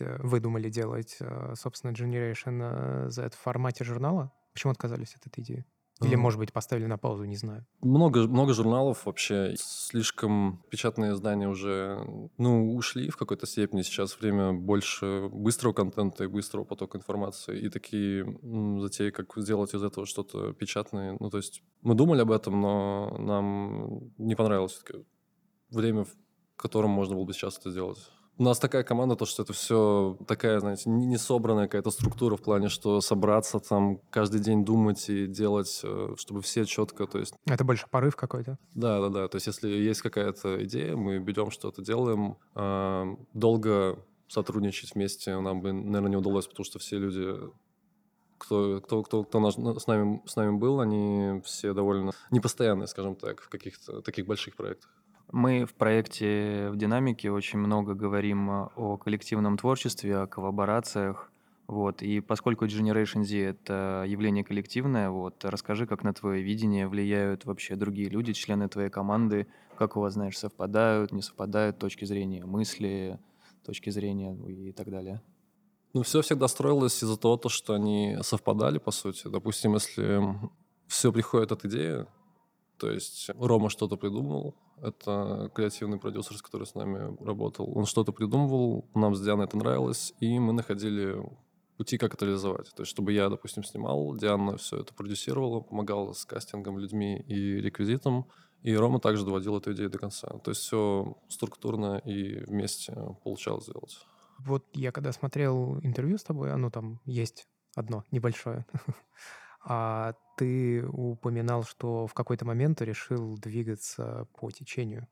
Вы 0.00 0.40
думали 0.40 0.70
делать, 0.70 1.16
э, 1.20 1.54
собственно, 1.56 1.92
Generation 1.92 3.06
э, 3.06 3.10
Z 3.10 3.30
в 3.30 3.38
формате 3.38 3.84
журнала? 3.84 4.32
Почему 4.52 4.72
отказались 4.72 5.14
от 5.14 5.26
этой 5.26 5.42
идеи? 5.42 5.64
Или, 6.00 6.14
может 6.14 6.38
быть, 6.38 6.52
поставили 6.52 6.86
на 6.86 6.96
паузу, 6.96 7.24
не 7.24 7.36
знаю. 7.36 7.66
Много, 7.80 8.28
много 8.28 8.54
журналов 8.54 9.06
вообще. 9.06 9.54
Слишком 9.58 10.62
печатные 10.70 11.12
издания 11.12 11.48
уже, 11.48 11.98
ну, 12.38 12.74
ушли 12.76 13.10
в 13.10 13.16
какой-то 13.16 13.46
степени. 13.46 13.82
Сейчас 13.82 14.20
время 14.20 14.52
больше 14.52 15.28
быстрого 15.32 15.72
контента 15.72 16.24
и 16.24 16.28
быстрого 16.28 16.64
потока 16.64 16.98
информации. 16.98 17.58
И 17.58 17.68
такие 17.68 18.24
затеи, 18.80 19.10
как 19.10 19.32
сделать 19.36 19.74
из 19.74 19.82
этого 19.82 20.06
что-то 20.06 20.52
печатное. 20.52 21.16
Ну, 21.18 21.30
то 21.30 21.38
есть 21.38 21.62
мы 21.82 21.94
думали 21.94 22.20
об 22.20 22.30
этом, 22.30 22.60
но 22.60 23.16
нам 23.18 24.12
не 24.18 24.36
понравилось 24.36 24.72
все-таки 24.72 25.04
время, 25.70 26.04
в 26.04 26.14
котором 26.56 26.90
можно 26.90 27.16
было 27.16 27.24
бы 27.24 27.32
сейчас 27.32 27.58
это 27.58 27.70
сделать. 27.70 27.98
У 28.38 28.44
нас 28.44 28.60
такая 28.60 28.84
команда, 28.84 29.16
то, 29.16 29.26
что 29.26 29.42
это 29.42 29.52
все 29.52 30.16
такая, 30.28 30.60
знаете, 30.60 30.88
не 30.88 31.16
собранная 31.18 31.64
какая-то 31.64 31.90
структура 31.90 32.36
в 32.36 32.40
плане, 32.42 32.68
что 32.68 33.00
собраться 33.00 33.58
там 33.58 33.98
каждый 34.10 34.38
день 34.40 34.64
думать 34.64 35.08
и 35.10 35.26
делать, 35.26 35.80
э, 35.82 36.14
чтобы 36.16 36.40
все 36.42 36.64
четко, 36.64 37.06
то 37.08 37.18
есть 37.18 37.34
Это 37.46 37.64
больше 37.64 37.86
порыв 37.90 38.14
какой-то. 38.14 38.56
да, 38.74 39.00
да, 39.00 39.08
да. 39.08 39.28
То 39.28 39.36
есть, 39.36 39.48
если 39.48 39.68
есть 39.68 40.02
какая-то 40.02 40.62
идея, 40.64 40.94
мы 40.94 41.18
берем 41.18 41.50
что-то, 41.50 41.82
делаем. 41.82 42.36
А, 42.54 43.06
Долго 43.34 43.98
сотрудничать 44.28 44.94
вместе 44.94 45.36
нам 45.40 45.60
бы, 45.60 45.72
наверное, 45.72 46.10
не 46.10 46.16
удалось, 46.16 46.46
потому 46.46 46.64
что 46.64 46.78
все 46.78 46.96
люди, 46.98 47.34
кто, 48.38 48.80
кто, 48.80 49.02
кто, 49.02 49.24
кто 49.24 49.40
наш- 49.40 49.54
с, 49.54 49.86
нами, 49.88 50.22
с 50.26 50.36
нами 50.36 50.56
был, 50.56 50.80
они 50.80 51.40
все 51.44 51.72
довольно 51.72 52.12
непостоянные, 52.30 52.86
скажем 52.86 53.16
так, 53.16 53.40
в 53.40 53.48
каких-то 53.48 54.00
таких 54.02 54.26
больших 54.26 54.54
проектах. 54.54 54.94
Мы 55.30 55.66
в 55.66 55.74
проекте 55.74 56.70
в 56.70 56.76
«Динамике» 56.76 57.30
очень 57.30 57.58
много 57.58 57.94
говорим 57.94 58.50
а, 58.50 58.72
о 58.76 58.96
коллективном 58.96 59.58
творчестве, 59.58 60.18
о 60.18 60.26
коллаборациях. 60.26 61.30
Вот. 61.66 62.00
И 62.00 62.20
поскольку 62.20 62.64
Generation 62.64 63.24
Z— 63.24 63.36
это 63.36 64.04
явление 64.06 64.42
коллективное, 64.42 65.10
вот, 65.10 65.44
расскажи, 65.44 65.86
как 65.86 66.02
на 66.02 66.14
твое 66.14 66.42
видение 66.42 66.88
влияют 66.88 67.44
вообще 67.44 67.76
другие 67.76 68.08
люди, 68.08 68.32
члены 68.32 68.68
твоей 68.68 68.88
команды, 68.88 69.46
как 69.76 69.96
у 69.96 70.00
вас, 70.00 70.14
знаешь, 70.14 70.38
совпадают, 70.38 71.12
не 71.12 71.20
совпадают 71.20 71.78
точки 71.78 72.06
зрения, 72.06 72.46
мысли, 72.46 73.18
точки 73.64 73.90
зрения 73.90 74.32
ну, 74.32 74.48
и 74.48 74.72
так 74.72 74.90
далее. 74.90 75.20
Ну, 75.92 76.02
все 76.02 76.22
всегда 76.22 76.48
строилось 76.48 77.02
из-за 77.02 77.18
того, 77.18 77.36
то, 77.36 77.50
что 77.50 77.74
они 77.74 78.16
совпадали, 78.22 78.78
по 78.78 78.90
сути. 78.90 79.28
Допустим, 79.28 79.74
если 79.74 80.24
все 80.86 81.12
приходит 81.12 81.52
от 81.52 81.66
идеи, 81.66 82.06
то 82.78 82.90
есть 82.90 83.30
Рома 83.38 83.70
что-то 83.70 83.96
придумал, 83.96 84.54
это 84.80 85.50
креативный 85.54 85.98
продюсер, 85.98 86.36
с 86.36 86.42
которым 86.42 86.66
с 86.66 86.74
нами 86.74 87.16
работал. 87.24 87.70
Он 87.76 87.86
что-то 87.86 88.12
придумывал, 88.12 88.88
нам 88.94 89.14
с 89.14 89.20
Дианой 89.20 89.46
это 89.46 89.56
нравилось, 89.56 90.14
и 90.20 90.38
мы 90.38 90.52
находили 90.52 91.22
пути, 91.76 91.96
как 91.96 92.14
это 92.14 92.26
реализовать. 92.26 92.72
То 92.74 92.82
есть, 92.82 92.90
чтобы 92.90 93.12
я, 93.12 93.28
допустим, 93.28 93.64
снимал, 93.64 94.16
Диана 94.16 94.56
все 94.56 94.80
это 94.80 94.92
продюсировала, 94.92 95.60
помогала 95.60 96.12
с 96.12 96.24
кастингом, 96.24 96.78
людьми 96.78 97.20
и 97.26 97.60
реквизитом, 97.60 98.26
и 98.62 98.74
Рома 98.74 98.98
также 98.98 99.24
доводил 99.24 99.56
эту 99.56 99.72
идею 99.72 99.88
до 99.88 99.98
конца. 99.98 100.28
То 100.42 100.50
есть 100.50 100.62
все 100.62 101.16
структурно 101.28 101.98
и 101.98 102.44
вместе 102.44 102.94
получалось 103.22 103.64
сделать. 103.64 103.98
Вот 104.40 104.64
я 104.72 104.92
когда 104.92 105.12
смотрел 105.12 105.78
интервью 105.80 106.18
с 106.18 106.24
тобой, 106.24 106.52
оно 106.52 106.70
там 106.70 107.00
есть 107.04 107.46
одно 107.76 108.04
небольшое, 108.10 108.66
а 109.64 110.14
ты 110.36 110.86
упоминал, 110.86 111.64
что 111.64 112.06
в 112.06 112.14
какой-то 112.14 112.44
момент 112.44 112.80
решил 112.82 113.36
двигаться 113.38 114.26
по 114.38 114.50
течению. 114.50 115.08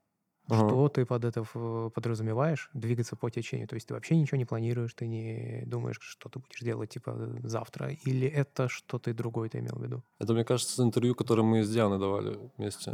Ага. 0.49 0.69
Что 0.69 0.89
ты 0.89 1.05
под 1.05 1.25
это 1.25 1.43
в- 1.43 1.91
подразумеваешь? 1.91 2.71
Двигаться 2.73 3.17
по 3.17 3.31
течению. 3.31 3.67
То 3.67 3.75
есть 3.75 3.89
ты 3.89 3.95
вообще 3.95 4.17
ничего 4.17 4.39
не 4.39 4.45
планируешь, 4.45 4.95
ты 4.95 5.09
не 5.09 5.65
думаешь, 5.67 5.99
что 6.01 6.29
ты 6.29 6.39
будешь 6.39 6.61
делать 6.61 6.91
типа 6.91 7.17
завтра, 7.43 7.91
или 8.05 8.29
это 8.29 8.69
что-то 8.69 9.13
другое 9.13 9.49
ты 9.49 9.59
имел 9.59 9.75
в 9.75 9.83
виду? 9.83 10.05
Это, 10.21 10.33
мне 10.35 10.45
кажется, 10.45 10.83
интервью, 10.85 11.17
которое 11.17 11.43
мы 11.43 11.65
с 11.65 11.73
Дианой 11.73 11.99
давали 11.99 12.39
вместе. 12.57 12.93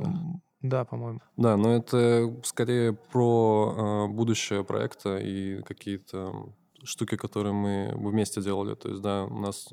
Да, 0.63 0.85
по-моему. 0.85 1.21
Да, 1.37 1.57
но 1.57 1.75
это 1.75 2.35
скорее 2.45 2.95
про 2.95 4.07
э, 4.09 4.13
будущее 4.13 4.65
проекта 4.65 5.19
и 5.19 5.61
какие-то 5.63 6.55
штуки, 6.85 7.17
которые 7.17 7.53
мы 7.53 7.93
вместе 7.95 8.41
делали. 8.41 8.75
То 8.77 8.89
есть, 8.89 9.03
да, 9.03 9.25
у 9.25 9.39
нас 9.39 9.69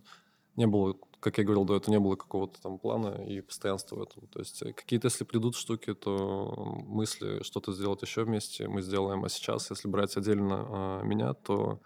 не 0.56 0.68
было, 0.68 0.98
как 1.20 1.38
я 1.38 1.44
говорил 1.44 1.66
до 1.66 1.76
этого, 1.76 1.92
не 1.92 2.00
было 2.00 2.16
какого-то 2.16 2.62
там 2.62 2.80
плана 2.80 3.24
и 3.24 3.42
постоянства 3.42 3.98
в 3.98 4.02
этом. 4.02 4.28
То 4.28 4.40
есть 4.40 4.62
э, 4.62 4.74
какие-то, 4.74 5.08
если 5.08 5.24
придут 5.24 5.56
штуки, 5.56 5.94
то 5.94 6.84
мысли 6.88 7.44
что-то 7.44 7.74
сделать 7.74 8.02
еще 8.02 8.24
вместе 8.24 8.68
мы 8.68 8.82
сделаем. 8.82 9.26
А 9.26 9.30
сейчас, 9.30 9.70
если 9.70 9.88
брать 9.88 10.16
отдельно 10.16 11.02
э, 11.02 11.06
меня, 11.06 11.34
то 11.34 11.82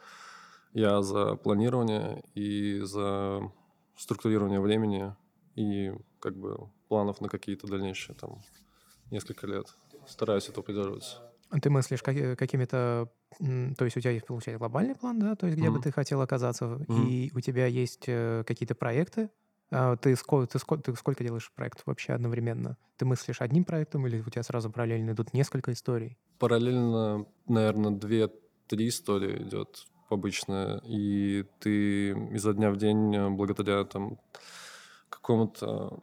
я 0.73 1.01
за 1.01 1.35
планирование 1.35 2.23
и 2.35 2.79
за 2.81 3.51
структурирование 3.95 4.59
времени 4.59 5.15
и 5.55 5.91
как 6.19 6.35
бы 6.35 6.69
планов 6.87 7.21
на 7.21 7.29
какие-то 7.29 7.67
дальнейшие 7.67 8.15
там 8.15 8.41
несколько 9.11 9.47
лет. 9.47 9.75
Стараюсь 10.07 10.49
этого 10.49 10.63
придерживаться. 10.63 11.32
Ты 11.61 11.69
мыслишь 11.69 12.01
каки- 12.01 12.35
какими-то... 12.35 13.09
То 13.39 13.85
есть 13.85 13.97
у 13.97 13.99
тебя 13.99 14.11
есть, 14.11 14.25
получается, 14.25 14.59
глобальный 14.59 14.95
план, 14.95 15.19
да? 15.19 15.35
То 15.35 15.47
есть 15.47 15.57
где 15.57 15.67
бы 15.69 15.75
Мгм. 15.75 15.83
ты 15.83 15.91
хотел 15.91 16.21
оказаться, 16.21 16.65
Мгм. 16.65 17.07
и 17.07 17.31
у 17.33 17.39
тебя 17.39 17.65
есть 17.67 18.03
э, 18.07 18.43
какие-то 18.45 18.75
проекты. 18.75 19.29
А 19.71 19.95
Ты 19.97 20.15
сколько, 20.15 20.51
ты, 20.51 20.59
сколько, 20.59 20.83
ты 20.83 20.95
сколько 20.95 21.23
делаешь 21.23 21.51
проектов 21.55 21.83
вообще 21.87 22.13
одновременно? 22.13 22.77
Ты 22.97 23.05
мыслишь 23.05 23.41
одним 23.41 23.65
проектом 23.65 24.05
или 24.05 24.21
у 24.21 24.29
тебя 24.29 24.43
сразу 24.43 24.69
параллельно 24.69 25.11
идут 25.11 25.33
несколько 25.33 25.71
историй? 25.71 26.17
Параллельно, 26.37 27.25
наверное, 27.47 27.91
две-три 27.91 28.89
истории 28.89 29.41
идет 29.43 29.85
обычно, 30.09 30.79
и 30.85 31.43
ты 31.59 32.09
изо 32.35 32.53
дня 32.53 32.69
в 32.69 32.77
день, 32.77 33.15
э, 33.15 33.29
благодаря 33.29 33.83
там 33.83 34.19
какому-то 35.09 35.99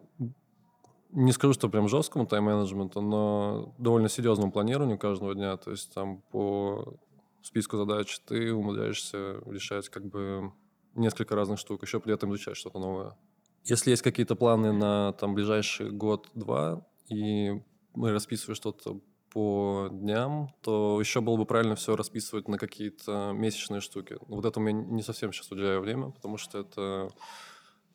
не 1.13 1.33
скажу, 1.33 1.53
что 1.53 1.69
прям 1.69 1.89
жесткому 1.89 2.27
тайм-менеджменту, 2.27 3.01
но 3.01 3.75
довольно 3.79 4.09
серьезному 4.09 4.53
планированию 4.53 4.99
каждого 4.99 5.35
дня. 5.35 5.57
То 5.57 5.71
есть 5.71 5.93
там 5.93 6.23
по 6.31 6.95
списку 7.43 7.77
задач 7.77 8.19
ты 8.21 8.53
умудряешься 8.53 9.41
решать 9.47 9.89
как 9.89 10.05
бы 10.07 10.53
несколько 10.95 11.35
разных 11.35 11.59
штук, 11.59 11.83
еще 11.83 12.01
при 12.01 12.15
этом 12.15 12.31
изучать 12.31 12.57
что-то 12.57 12.79
новое. 12.79 13.17
Если 13.65 13.91
есть 13.91 14.03
какие-то 14.03 14.37
планы 14.37 14.73
на 14.73 15.13
там 15.13 15.35
ближайший 15.35 15.91
год-два, 15.91 16.87
и 17.09 17.63
мы 17.95 18.13
расписываем 18.13 18.57
что-то 18.57 19.01
по 19.33 19.89
дням, 19.91 20.51
то 20.63 20.99
еще 21.01 21.21
было 21.21 21.37
бы 21.37 21.45
правильно 21.45 21.77
все 21.77 21.95
расписывать 21.95 22.49
на 22.49 22.59
какие-то 22.59 23.33
месячные 23.33 23.81
штуки. 23.81 24.17
Вот 24.27 24.45
это 24.45 24.59
у 24.59 24.63
меня 24.63 24.83
не 24.83 25.03
совсем 25.03 25.33
сейчас 25.33 25.53
уделяю 25.53 25.81
время, 25.81 26.11
потому 26.11 26.37
что 26.37 26.59
это 26.59 27.11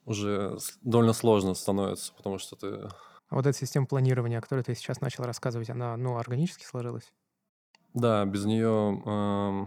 уже 0.06 0.58
довольно 0.82 1.14
сложно 1.14 1.54
становится, 1.54 2.14
потому 2.14 2.38
что 2.38 2.56
ты... 2.56 2.68
А 3.28 3.36
вот 3.36 3.46
эта 3.46 3.58
система 3.58 3.88
планирования, 3.88 4.40
о 4.40 4.42
которой 4.42 4.64
ты 4.64 4.76
сейчас 4.76 5.02
начал 5.02 5.24
рассказывать, 5.24 5.70
она, 5.70 5.98
ну, 5.98 6.18
органически 6.18 6.64
сложилась? 6.64 7.12
Да, 7.94 8.24
без 8.26 8.46
нее, 8.46 9.02
э, 9.06 9.66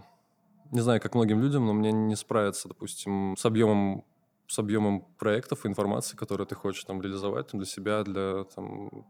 не 0.71 0.80
знаю, 0.80 1.00
как 1.00 1.14
многим 1.14 1.40
людям, 1.40 1.66
но 1.66 1.73
мне 1.73 1.92
не 1.92 2.14
справиться, 2.14 2.68
допустим, 2.68 3.37
с 3.37 3.45
объемом 3.45 4.04
с 4.49 4.59
объемом 4.59 5.02
проектов 5.18 5.64
и 5.64 5.68
информации, 5.68 6.16
которые 6.16 6.47
ты 6.47 6.54
хочешь 6.54 6.83
там 6.85 7.02
реализовать 7.02 7.49
там, 7.49 7.61
для 7.61 7.68
себя, 7.68 8.02
для 8.02 8.45
там, 8.45 9.07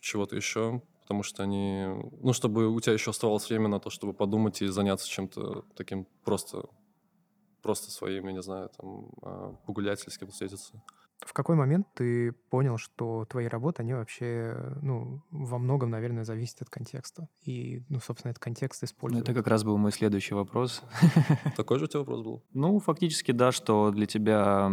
чего-то 0.00 0.36
еще, 0.36 0.82
потому 1.00 1.22
что 1.22 1.42
они, 1.42 1.86
ну, 2.20 2.32
чтобы 2.34 2.68
у 2.68 2.78
тебя 2.80 2.92
еще 2.92 3.10
оставалось 3.10 3.48
время 3.48 3.68
на 3.68 3.80
то, 3.80 3.88
чтобы 3.88 4.12
подумать 4.12 4.60
и 4.60 4.66
заняться 4.66 5.08
чем-то 5.08 5.64
таким 5.76 6.06
просто, 6.24 6.66
просто 7.62 7.90
своим, 7.90 8.26
я 8.26 8.32
не 8.32 8.42
знаю, 8.42 8.70
там, 8.76 9.10
а, 9.22 9.52
погулять 9.66 10.02
или 10.02 10.10
с 10.10 10.18
кем-то 10.18 10.32
встретиться. 10.32 10.82
В 11.24 11.32
какой 11.32 11.54
момент 11.54 11.86
ты 11.94 12.32
понял, 12.32 12.78
что 12.78 13.24
твои 13.26 13.46
работы, 13.46 13.82
они 13.82 13.94
вообще, 13.94 14.56
ну, 14.82 15.22
во 15.30 15.58
многом, 15.58 15.90
наверное, 15.90 16.24
зависят 16.24 16.62
от 16.62 16.70
контекста? 16.70 17.28
И, 17.42 17.84
ну, 17.88 18.00
собственно, 18.00 18.30
этот 18.32 18.42
контекст 18.42 18.82
используют. 18.82 19.28
Это 19.28 19.38
как 19.38 19.46
раз 19.46 19.62
был 19.62 19.78
мой 19.78 19.92
следующий 19.92 20.34
вопрос. 20.34 20.82
Такой 21.56 21.78
же 21.78 21.84
у 21.84 21.88
тебя 21.88 22.00
вопрос 22.00 22.22
был? 22.22 22.44
Ну, 22.52 22.78
фактически, 22.80 23.30
да, 23.30 23.52
что 23.52 23.92
для 23.92 24.06
тебя 24.06 24.70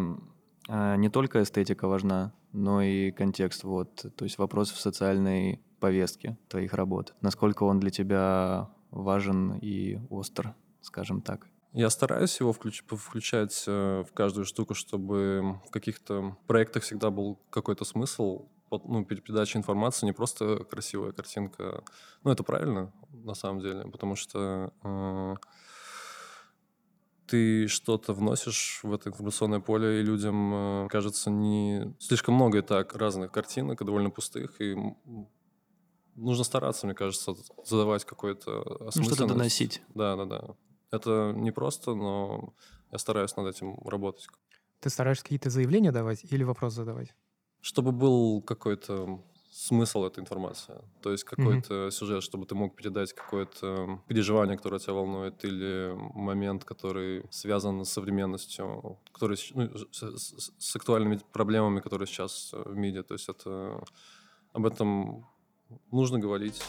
э, 0.68 0.96
не 0.98 1.10
только 1.10 1.44
эстетика 1.44 1.88
важна, 1.88 2.34
но 2.52 2.82
и 2.82 3.12
контекст, 3.12 3.64
вот. 3.64 4.06
То 4.16 4.26
есть 4.26 4.40
вопрос 4.40 4.72
в 4.72 4.80
социальной 4.80 5.62
повестке 5.80 6.38
твоих 6.48 6.74
работ. 6.74 7.14
Насколько 7.22 7.64
он 7.64 7.80
для 7.80 7.92
тебя 7.92 8.70
важен 8.92 9.54
и 9.62 10.00
остр, 10.10 10.56
скажем 10.82 11.22
так. 11.22 11.48
Я 11.74 11.90
стараюсь 11.90 12.40
его 12.40 12.52
включ- 12.52 12.84
включать 12.98 13.64
э, 13.68 14.04
в 14.08 14.12
каждую 14.14 14.46
штуку, 14.46 14.74
чтобы 14.74 15.60
в 15.68 15.70
каких-то 15.70 16.36
проектах 16.48 16.84
всегда 16.84 17.12
был 17.12 17.40
какой-то 17.52 17.86
смысл, 17.86 18.48
ну, 18.72 19.06
передача 19.06 19.58
информации, 19.58 20.06
не 20.06 20.12
просто 20.14 20.64
красивая 20.64 21.12
картинка. 21.12 21.84
Ну, 22.24 22.32
это 22.32 22.44
правильно, 22.44 22.92
на 23.12 23.36
самом 23.36 23.62
деле, 23.62 23.86
потому 23.90 24.16
что 24.16 24.74
э, 24.84 25.36
ты 27.28 27.68
что-то 27.68 28.14
вносишь 28.14 28.80
в 28.82 28.92
это 28.92 29.10
информационное 29.10 29.60
поле, 29.60 30.00
и 30.00 30.04
людям 30.04 30.86
э, 30.86 30.88
кажется 30.90 31.30
не 31.30 31.96
слишком 32.00 32.34
много 32.34 32.60
и 32.60 32.62
так 32.62 32.96
разных 32.96 33.32
картинок, 33.32 33.80
и 33.82 33.86
довольно 33.86 34.10
пустых, 34.10 34.60
и 34.60 34.76
нужно 36.16 36.44
стараться, 36.44 36.88
мне 36.88 36.96
кажется, 36.96 37.36
задавать 37.64 38.06
какой-то 38.06 38.90
ну, 38.96 39.04
Что-то 39.04 39.28
доносить. 39.28 39.84
Да, 39.94 40.16
да, 40.16 40.26
да. 40.26 40.56
Это 40.92 41.34
не 41.36 41.52
просто, 41.52 41.94
но 41.94 42.54
я 42.92 42.98
стараюсь 42.98 43.36
над 43.36 43.48
этим 43.56 43.78
работать. 43.86 44.28
Ты 44.80 44.90
стараешься 44.90 45.24
какие-то 45.24 45.50
заявления 45.50 45.92
давать 45.92 46.24
или 46.32 46.44
вопрос 46.44 46.74
задавать? 46.74 47.14
Чтобы 47.62 47.92
был 47.92 48.42
какой-то 48.42 49.22
смысл 49.52 50.06
этой 50.06 50.22
информации. 50.22 50.76
То 51.02 51.12
есть 51.12 51.26
какой-то 51.26 51.74
mm-hmm. 51.74 51.92
сюжет, 51.92 52.24
чтобы 52.24 52.46
ты 52.46 52.56
мог 52.56 52.76
передать 52.76 53.14
какое-то 53.14 54.00
переживание, 54.08 54.56
которое 54.56 54.80
тебя 54.80 54.94
волнует, 54.94 55.44
или 55.44 55.94
момент, 56.14 56.64
который 56.64 57.26
связан 57.30 57.84
с 57.84 57.90
современностью, 57.90 58.98
который, 59.12 59.38
ну, 59.56 59.70
с, 59.92 60.18
с, 60.18 60.52
с 60.58 60.76
актуальными 60.76 61.20
проблемами, 61.34 61.82
которые 61.82 62.08
сейчас 62.08 62.54
в 62.54 62.76
мире. 62.76 63.04
То 63.04 63.16
есть 63.16 63.28
это 63.28 63.84
об 64.54 64.66
этом 64.66 65.26
нужно 65.92 66.20
говорить. 66.20 66.64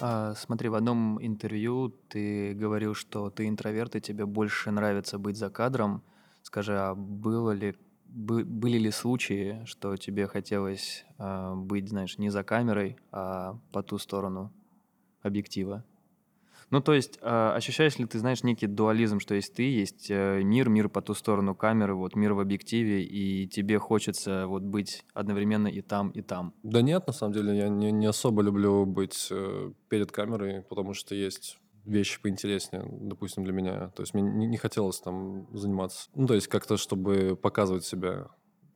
А, 0.00 0.34
смотри, 0.34 0.68
в 0.68 0.74
одном 0.74 1.18
интервью 1.24 1.90
ты 2.08 2.54
говорил, 2.54 2.94
что 2.94 3.30
ты 3.30 3.48
интроверт, 3.48 3.96
и 3.96 4.00
тебе 4.00 4.26
больше 4.26 4.70
нравится 4.70 5.18
быть 5.18 5.36
за 5.36 5.50
кадром. 5.50 6.02
Скажи, 6.42 6.76
а 6.78 6.94
было 6.94 7.50
ли, 7.50 7.76
бы, 8.06 8.44
были 8.44 8.78
ли 8.78 8.90
случаи, 8.90 9.62
что 9.66 9.96
тебе 9.96 10.26
хотелось 10.26 11.04
а, 11.18 11.54
быть, 11.54 11.88
знаешь, 11.88 12.18
не 12.18 12.30
за 12.30 12.42
камерой, 12.42 12.96
а 13.12 13.58
по 13.72 13.82
ту 13.82 13.98
сторону 13.98 14.52
объектива? 15.22 15.84
Ну, 16.70 16.80
то 16.80 16.94
есть, 16.94 17.18
э, 17.20 17.52
ощущаешь 17.56 17.98
ли 17.98 18.06
ты, 18.06 18.18
знаешь, 18.18 18.44
некий 18.44 18.68
дуализм, 18.68 19.18
что 19.18 19.34
есть 19.34 19.54
ты, 19.54 19.62
есть 19.62 20.06
э, 20.08 20.40
мир, 20.42 20.68
мир 20.68 20.88
по 20.88 21.02
ту 21.02 21.14
сторону 21.14 21.54
камеры, 21.54 21.94
вот 21.94 22.14
мир 22.14 22.32
в 22.32 22.40
объективе, 22.40 23.02
и 23.02 23.48
тебе 23.48 23.78
хочется 23.78 24.46
вот 24.46 24.62
быть 24.62 25.04
одновременно 25.12 25.66
и 25.66 25.80
там, 25.80 26.10
и 26.10 26.22
там? 26.22 26.54
Да 26.62 26.80
нет, 26.80 27.06
на 27.06 27.12
самом 27.12 27.32
деле, 27.32 27.56
я 27.56 27.68
не, 27.68 27.90
не 27.90 28.06
особо 28.06 28.42
люблю 28.42 28.86
быть 28.86 29.28
э, 29.30 29.72
перед 29.88 30.12
камерой, 30.12 30.62
потому 30.62 30.94
что 30.94 31.14
есть 31.14 31.58
вещи 31.84 32.20
поинтереснее, 32.20 32.86
допустим, 33.00 33.44
для 33.44 33.52
меня. 33.52 33.88
То 33.88 34.02
есть 34.02 34.14
мне 34.14 34.22
не, 34.22 34.46
не 34.46 34.56
хотелось 34.56 35.00
там 35.00 35.48
заниматься. 35.52 36.08
Ну, 36.14 36.26
то 36.26 36.34
есть 36.34 36.46
как-то, 36.46 36.76
чтобы 36.76 37.36
показывать 37.40 37.84
себя 37.84 38.28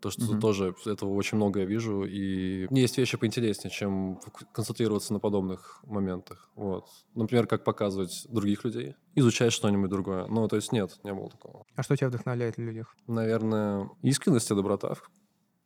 то, 0.04 0.10
что 0.10 0.22
mm-hmm. 0.24 0.40
тоже 0.40 0.74
этого 0.84 1.14
очень 1.14 1.36
много 1.36 1.60
я 1.60 1.66
вижу. 1.66 2.04
И 2.04 2.66
есть 2.70 2.98
вещи 2.98 3.16
поинтереснее, 3.16 3.70
чем 3.70 4.20
концентрироваться 4.52 5.14
на 5.14 5.18
подобных 5.18 5.80
моментах. 5.84 6.50
Вот. 6.56 6.86
Например, 7.14 7.46
как 7.46 7.64
показывать 7.64 8.26
других 8.28 8.64
людей, 8.64 8.96
изучать 9.14 9.50
что-нибудь 9.50 9.88
другое. 9.88 10.26
Ну, 10.26 10.46
то 10.46 10.56
есть 10.56 10.72
нет, 10.72 11.00
не 11.04 11.14
было 11.14 11.30
такого. 11.30 11.64
А 11.74 11.82
что 11.82 11.96
тебя 11.96 12.08
вдохновляет 12.08 12.58
в 12.58 12.60
людях? 12.60 12.94
Наверное, 13.06 13.88
искренность 14.02 14.50
и 14.50 14.54
доброта, 14.54 14.94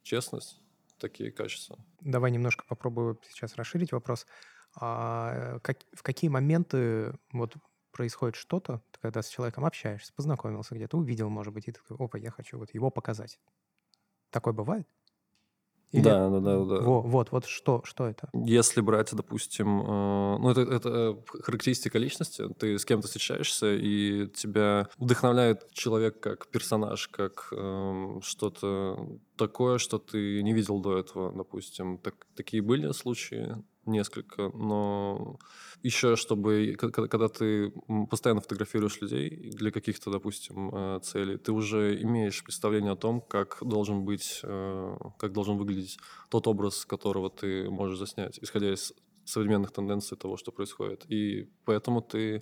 честность. 0.04 0.60
Такие 0.98 1.32
качества. 1.32 1.76
Давай 2.00 2.30
немножко 2.30 2.64
попробую 2.68 3.18
сейчас 3.28 3.56
расширить 3.56 3.90
вопрос. 3.90 4.24
А 4.76 5.58
как, 5.62 5.78
в 5.92 6.04
какие 6.04 6.30
моменты 6.30 7.12
вот 7.32 7.56
происходит 7.90 8.36
что-то, 8.36 8.82
когда 9.00 9.22
с 9.22 9.28
человеком 9.28 9.64
общаешься, 9.64 10.12
познакомился 10.14 10.76
где-то, 10.76 10.96
увидел, 10.96 11.28
может 11.28 11.52
быть, 11.52 11.66
и 11.66 11.72
ты 11.72 11.80
такой, 11.80 12.04
опа, 12.06 12.18
я 12.18 12.30
хочу 12.30 12.56
вот 12.58 12.72
его 12.74 12.90
показать. 12.90 13.40
Такое 14.30 14.52
бывает? 14.54 14.86
Или... 15.90 16.02
Да, 16.02 16.28
да, 16.28 16.40
да, 16.40 16.64
да. 16.64 16.80
Во, 16.80 17.00
вот, 17.00 17.32
вот 17.32 17.46
что, 17.46 17.80
что 17.84 18.06
это? 18.06 18.28
Если 18.34 18.82
брать, 18.82 19.14
допустим, 19.14 19.80
э, 19.80 20.38
ну 20.38 20.50
это, 20.50 20.60
это 20.60 21.24
характеристика 21.42 21.98
личности, 21.98 22.46
ты 22.58 22.78
с 22.78 22.84
кем-то 22.84 23.06
встречаешься, 23.06 23.74
и 23.74 24.26
тебя 24.28 24.88
вдохновляет 24.98 25.72
человек 25.72 26.20
как 26.20 26.48
персонаж, 26.48 27.08
как 27.08 27.48
э, 27.52 28.20
что-то 28.22 29.18
такое, 29.36 29.78
что 29.78 29.98
ты 29.98 30.42
не 30.42 30.52
видел 30.52 30.80
до 30.80 30.98
этого, 30.98 31.32
допустим. 31.32 31.96
Так, 31.96 32.26
такие 32.36 32.62
были 32.62 32.92
случаи, 32.92 33.56
несколько, 33.88 34.50
но 34.50 35.38
еще 35.82 36.16
чтобы, 36.16 36.74
когда 36.76 37.28
ты 37.28 37.72
постоянно 38.10 38.40
фотографируешь 38.40 39.00
людей 39.00 39.50
для 39.52 39.70
каких-то, 39.70 40.10
допустим, 40.10 40.70
э, 40.74 41.00
целей, 41.02 41.36
ты 41.38 41.52
уже 41.52 42.00
имеешь 42.02 42.42
представление 42.42 42.92
о 42.92 42.96
том, 42.96 43.20
как 43.20 43.58
должен 43.62 44.04
быть, 44.04 44.40
э, 44.42 44.96
как 45.18 45.32
должен 45.32 45.56
выглядеть 45.56 45.98
тот 46.30 46.46
образ, 46.46 46.84
которого 46.84 47.30
ты 47.30 47.70
можешь 47.70 47.98
заснять, 47.98 48.38
исходя 48.42 48.72
из 48.72 48.92
современных 49.24 49.72
тенденций 49.72 50.16
того, 50.16 50.36
что 50.36 50.52
происходит. 50.52 51.04
И 51.08 51.50
поэтому 51.64 52.00
ты 52.00 52.40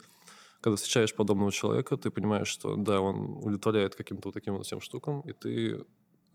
когда 0.60 0.76
встречаешь 0.76 1.14
подобного 1.14 1.52
человека, 1.52 1.96
ты 1.96 2.10
понимаешь, 2.10 2.48
что 2.48 2.76
да, 2.76 3.00
он 3.00 3.36
удовлетворяет 3.38 3.94
каким-то 3.94 4.28
вот 4.28 4.34
таким 4.34 4.56
вот 4.56 4.66
всем 4.66 4.80
штукам, 4.80 5.20
и 5.20 5.32
ты 5.32 5.84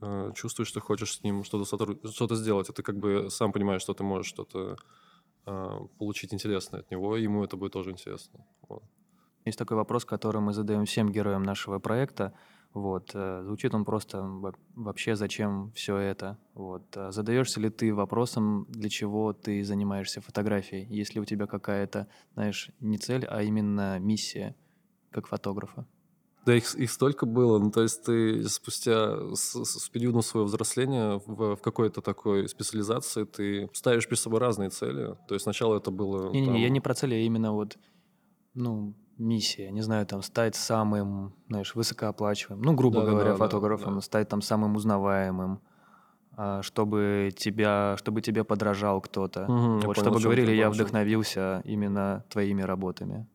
э, 0.02 0.32
чувствуешь, 0.36 0.70
что 0.70 0.80
хочешь 0.80 1.18
с 1.18 1.24
ним 1.24 1.44
что-то 1.44 1.66
что-то 2.12 2.36
сделать, 2.36 2.70
и 2.70 2.74
ты 2.74 2.84
как 2.84 2.98
бы 2.98 3.30
сам 3.30 3.52
понимаешь, 3.52 3.82
что 3.82 3.94
ты 3.94 4.04
можешь 4.04 4.28
что-то 4.28 4.78
э, 5.46 5.80
получить 5.98 6.34
интересное 6.34 6.82
от 6.82 6.92
него, 6.92 7.18
и 7.18 7.24
ему 7.24 7.44
это 7.44 7.58
будет 7.58 7.74
тоже 7.74 7.92
интересно. 7.92 8.46
Вот. 8.68 8.84
Есть 9.46 9.58
такой 9.58 9.78
вопрос, 9.78 10.06
который 10.06 10.42
мы 10.42 10.54
задаем 10.54 10.86
всем 10.86 11.12
героям 11.12 11.44
нашего 11.44 11.80
проекта. 11.80 12.34
Вот. 12.74 13.12
Э, 13.14 13.42
звучит 13.44 13.74
он 13.74 13.86
просто 13.86 14.24
вообще 14.76 15.16
зачем 15.16 15.72
все 15.74 15.98
это? 15.98 16.38
Вот. 16.54 16.96
Э, 16.96 17.12
задаешься 17.12 17.60
ли 17.60 17.70
ты 17.70 17.94
вопросом, 17.94 18.66
для 18.70 18.90
чего 18.90 19.34
ты 19.34 19.64
занимаешься 19.64 20.22
фотографией? 20.22 20.86
Есть 20.86 21.16
ли 21.16 21.22
у 21.22 21.26
тебя 21.26 21.48
какая-то, 21.48 22.08
знаешь, 22.34 22.70
не 22.80 22.98
цель, 22.98 23.26
а 23.26 23.42
именно 23.42 24.00
миссия 24.00 24.56
как 25.10 25.28
фотографа? 25.28 25.86
Да, 26.46 26.56
их, 26.56 26.74
их 26.76 26.92
столько 26.92 27.26
было. 27.26 27.60
Ну, 27.60 27.70
то 27.72 27.82
есть 27.82 28.04
ты 28.04 28.48
спустя 28.50 29.36
с, 29.36 29.64
с 29.64 29.90
периодом 29.90 30.24
своего 30.24 30.48
взросления 30.48 31.22
в, 31.26 31.56
в 31.56 31.62
какой-то 31.62 32.02
такой 32.02 32.50
специализации 32.50 33.26
ты 33.26 33.70
ставишь 33.74 34.08
перед 34.08 34.20
собой 34.20 34.40
разные 34.40 34.70
цели. 34.70 35.16
То 35.28 35.36
есть 35.36 35.44
сначала 35.44 35.78
это 35.78 35.92
было... 35.92 36.32
Не-не, 36.32 36.46
там... 36.48 36.56
я 36.56 36.70
не 36.70 36.80
про 36.80 36.96
цели, 36.96 37.14
а 37.14 37.20
именно 37.20 37.54
вот, 37.54 37.78
ну, 38.56 38.96
миссия, 39.18 39.70
не 39.72 39.82
знаю, 39.82 40.06
там, 40.08 40.24
стать 40.24 40.56
самым, 40.56 41.36
знаешь, 41.48 41.76
высокооплачиваемым, 41.76 42.66
ну, 42.66 42.74
грубо 42.74 43.02
да, 43.02 43.12
говоря, 43.12 43.32
да, 43.32 43.38
фотографом, 43.38 43.96
да, 43.96 44.02
стать 44.02 44.28
там 44.28 44.42
самым 44.42 44.76
узнаваемым, 44.76 45.62
а, 46.36 46.64
чтобы 46.64 47.32
тебя, 47.36 47.96
чтобы 47.98 48.22
тебе 48.22 48.44
подражал 48.44 49.00
кто-то. 49.00 49.44
Угу, 49.44 49.52
вот, 49.52 49.82
понял, 49.82 49.94
чтобы 49.96 50.20
говорили, 50.20 50.54
я 50.54 50.70
вдохновился 50.72 51.62
именно 51.66 52.26
твоими 52.30 52.64
работами. 52.64 53.28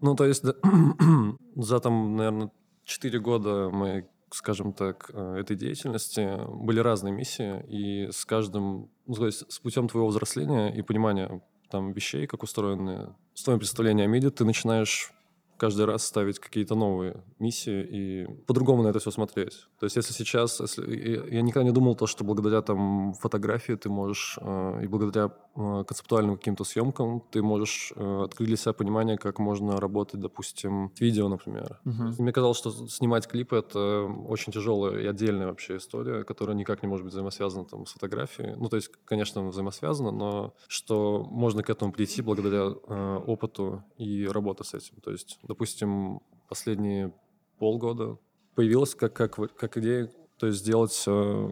Ну, 0.00 0.14
то 0.14 0.24
есть 0.24 0.44
за 1.56 1.80
там, 1.80 2.16
наверное, 2.16 2.50
четыре 2.84 3.18
года 3.18 3.70
моей, 3.70 4.04
скажем 4.30 4.72
так, 4.72 5.10
э, 5.12 5.36
этой 5.40 5.56
деятельности 5.56 6.38
были 6.48 6.80
разные 6.80 7.12
миссии, 7.12 7.64
и 7.68 8.10
с 8.10 8.24
каждым, 8.24 8.90
ну, 9.06 9.14
то 9.14 9.26
есть 9.26 9.50
с 9.50 9.58
путем 9.58 9.88
твоего 9.88 10.08
взросления 10.08 10.68
и 10.68 10.82
понимания 10.82 11.42
там 11.70 11.92
вещей, 11.92 12.26
как 12.26 12.42
устроены, 12.42 13.14
с 13.34 13.42
твоим 13.42 13.58
представлением 13.58 14.10
о 14.10 14.12
мире, 14.12 14.30
ты 14.30 14.44
начинаешь 14.44 15.12
каждый 15.56 15.86
раз 15.86 16.04
ставить 16.04 16.38
какие-то 16.38 16.74
новые 16.74 17.22
миссии 17.38 17.86
и 17.90 18.26
по-другому 18.46 18.82
на 18.82 18.88
это 18.88 18.98
все 18.98 19.10
смотреть. 19.10 19.66
То 19.78 19.84
есть 19.84 19.96
если 19.96 20.12
сейчас, 20.12 20.60
если, 20.60 21.34
я 21.34 21.42
никогда 21.42 21.64
не 21.64 21.72
думал 21.72 21.94
то, 21.94 22.06
что 22.06 22.24
благодаря 22.24 22.62
там 22.62 23.14
фотографии 23.14 23.74
ты 23.74 23.88
можешь 23.88 24.38
э, 24.40 24.84
и 24.84 24.86
благодаря 24.86 25.32
э, 25.56 25.84
концептуальным 25.86 26.36
каким-то 26.36 26.64
съемкам 26.64 27.22
ты 27.30 27.42
можешь 27.42 27.92
э, 27.96 28.22
открыть 28.24 28.48
для 28.48 28.56
себя 28.56 28.72
понимание, 28.72 29.16
как 29.16 29.38
можно 29.38 29.80
работать, 29.80 30.20
допустим, 30.20 30.92
с 30.94 31.00
видео, 31.00 31.28
например. 31.28 31.80
Uh-huh. 31.84 32.14
Мне 32.18 32.32
казалось, 32.32 32.58
что 32.58 32.70
снимать 32.88 33.26
клипы 33.26 33.56
это 33.56 34.04
очень 34.28 34.52
тяжелая 34.52 35.00
и 35.00 35.06
отдельная 35.06 35.46
вообще 35.46 35.76
история, 35.76 36.24
которая 36.24 36.56
никак 36.56 36.82
не 36.82 36.88
может 36.88 37.04
быть 37.04 37.12
взаимосвязана 37.12 37.64
там 37.64 37.86
с 37.86 37.92
фотографией. 37.92 38.54
Ну 38.56 38.68
то 38.68 38.76
есть, 38.76 38.90
конечно, 39.04 39.48
взаимосвязана, 39.48 40.10
но 40.10 40.54
что 40.68 41.26
можно 41.30 41.62
к 41.62 41.70
этому 41.70 41.92
прийти 41.92 42.22
благодаря 42.22 42.72
э, 42.88 43.20
опыту 43.26 43.84
и 43.96 44.26
работе 44.26 44.64
с 44.64 44.74
этим. 44.74 45.00
То 45.02 45.10
есть 45.10 45.38
допустим, 45.46 46.20
последние 46.48 47.12
полгода 47.58 48.18
появилась 48.54 48.94
как, 48.94 49.14
как, 49.14 49.36
как 49.56 49.76
идея, 49.78 50.10
то 50.38 50.46
есть 50.46 50.60
сделать 50.60 51.04
э, 51.06 51.50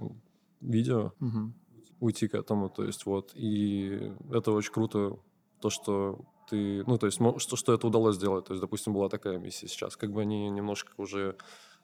видео, 0.60 1.12
угу. 1.20 1.52
уйти 2.00 2.28
к 2.28 2.34
этому, 2.34 2.68
то 2.68 2.84
есть 2.84 3.06
вот, 3.06 3.32
и 3.34 4.12
это 4.30 4.52
очень 4.52 4.72
круто, 4.72 5.18
то, 5.60 5.70
что 5.70 6.24
ты, 6.48 6.84
ну, 6.86 6.98
то 6.98 7.06
есть, 7.06 7.18
что, 7.38 7.56
что 7.56 7.72
это 7.72 7.86
удалось 7.86 8.16
сделать, 8.16 8.46
то 8.46 8.52
есть, 8.52 8.60
допустим, 8.60 8.92
была 8.92 9.08
такая 9.08 9.38
миссия 9.38 9.68
сейчас, 9.68 9.96
как 9.96 10.12
бы 10.12 10.22
они 10.22 10.50
немножко 10.50 10.92
уже 10.98 11.36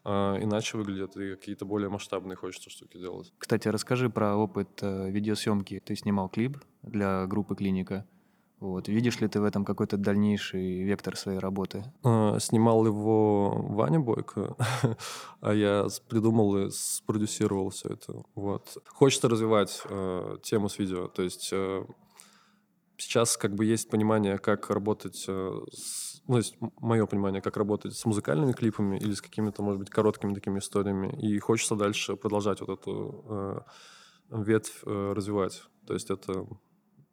э, 0.05 0.11
иначе 0.11 0.77
выглядят 0.77 1.17
и 1.17 1.35
какие-то 1.35 1.65
более 1.65 1.89
масштабные 1.89 2.37
хочется 2.37 2.71
штуки 2.71 2.99
делать. 2.99 3.33
Кстати, 3.39 3.69
расскажи 3.69 4.11
про 4.11 4.37
опыт 4.37 4.83
э, 4.83 5.11
видеосъемки. 5.11 5.81
Ты 5.85 5.97
снимал 5.97 6.29
клип 6.29 6.59
для 6.83 7.27
группы 7.27 7.55
«Клиника». 7.57 8.07
Вот. 8.61 8.89
Видишь 8.89 9.21
ли 9.21 9.29
ты 9.29 9.41
в 9.41 9.45
этом 9.45 9.65
какой-то 9.65 9.97
дальнейший 9.97 10.83
вектор 10.83 11.17
своей 11.17 11.39
работы? 11.39 11.83
А, 12.05 12.39
снимал 12.39 12.85
его 12.85 13.51
Ваня 13.51 14.01
Бойко, 14.01 14.55
а 15.41 15.55
я 15.55 15.87
придумал 16.09 16.57
и 16.59 16.71
спродюсировал 16.71 17.71
все 17.71 17.89
это. 17.95 18.23
Вот. 18.35 18.77
Хочется 18.87 19.29
развивать 19.31 19.81
э, 19.89 20.37
тему 20.43 20.69
с 20.69 20.79
видео. 20.79 21.09
То 21.09 21.23
есть 21.23 21.49
э, 21.53 21.87
сейчас 22.99 23.39
как 23.39 23.55
бы 23.55 23.65
есть 23.65 23.89
понимание, 23.89 24.37
как 24.37 24.69
работать 24.69 25.25
э, 25.27 25.61
с, 25.73 26.23
ну, 26.29 26.37
есть 26.37 26.57
мое 26.81 27.07
понимание, 27.07 27.41
как 27.41 27.57
работать 27.57 27.97
с 27.97 28.05
музыкальными 28.05 28.53
клипами 28.53 28.99
или 28.99 29.15
с 29.15 29.23
какими-то, 29.23 29.63
может 29.63 29.81
быть, 29.81 29.89
короткими 29.89 30.35
такими 30.35 30.59
историями. 30.59 31.19
И 31.19 31.39
хочется 31.39 31.77
дальше 31.77 32.15
продолжать 32.17 32.61
вот 32.61 32.79
эту 32.79 33.25
э, 33.27 33.61
ветвь 34.31 34.83
э, 34.85 35.13
развивать. 35.17 35.63
То 35.87 35.95
есть 35.95 36.11
это 36.11 36.47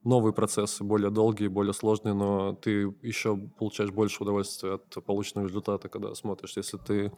новые 0.07 0.33
процессы, 0.33 0.83
более 0.83 1.11
долгие, 1.11 1.47
более 1.47 1.73
сложные, 1.73 2.13
но 2.13 2.53
ты 2.53 2.93
еще 3.01 3.37
получаешь 3.37 3.91
больше 3.91 4.23
удовольствия 4.23 4.75
от 4.75 5.05
полученного 5.05 5.47
результата, 5.47 5.89
когда 5.89 6.15
смотришь. 6.15 6.55
Если 6.55 6.77
ты 6.77 7.11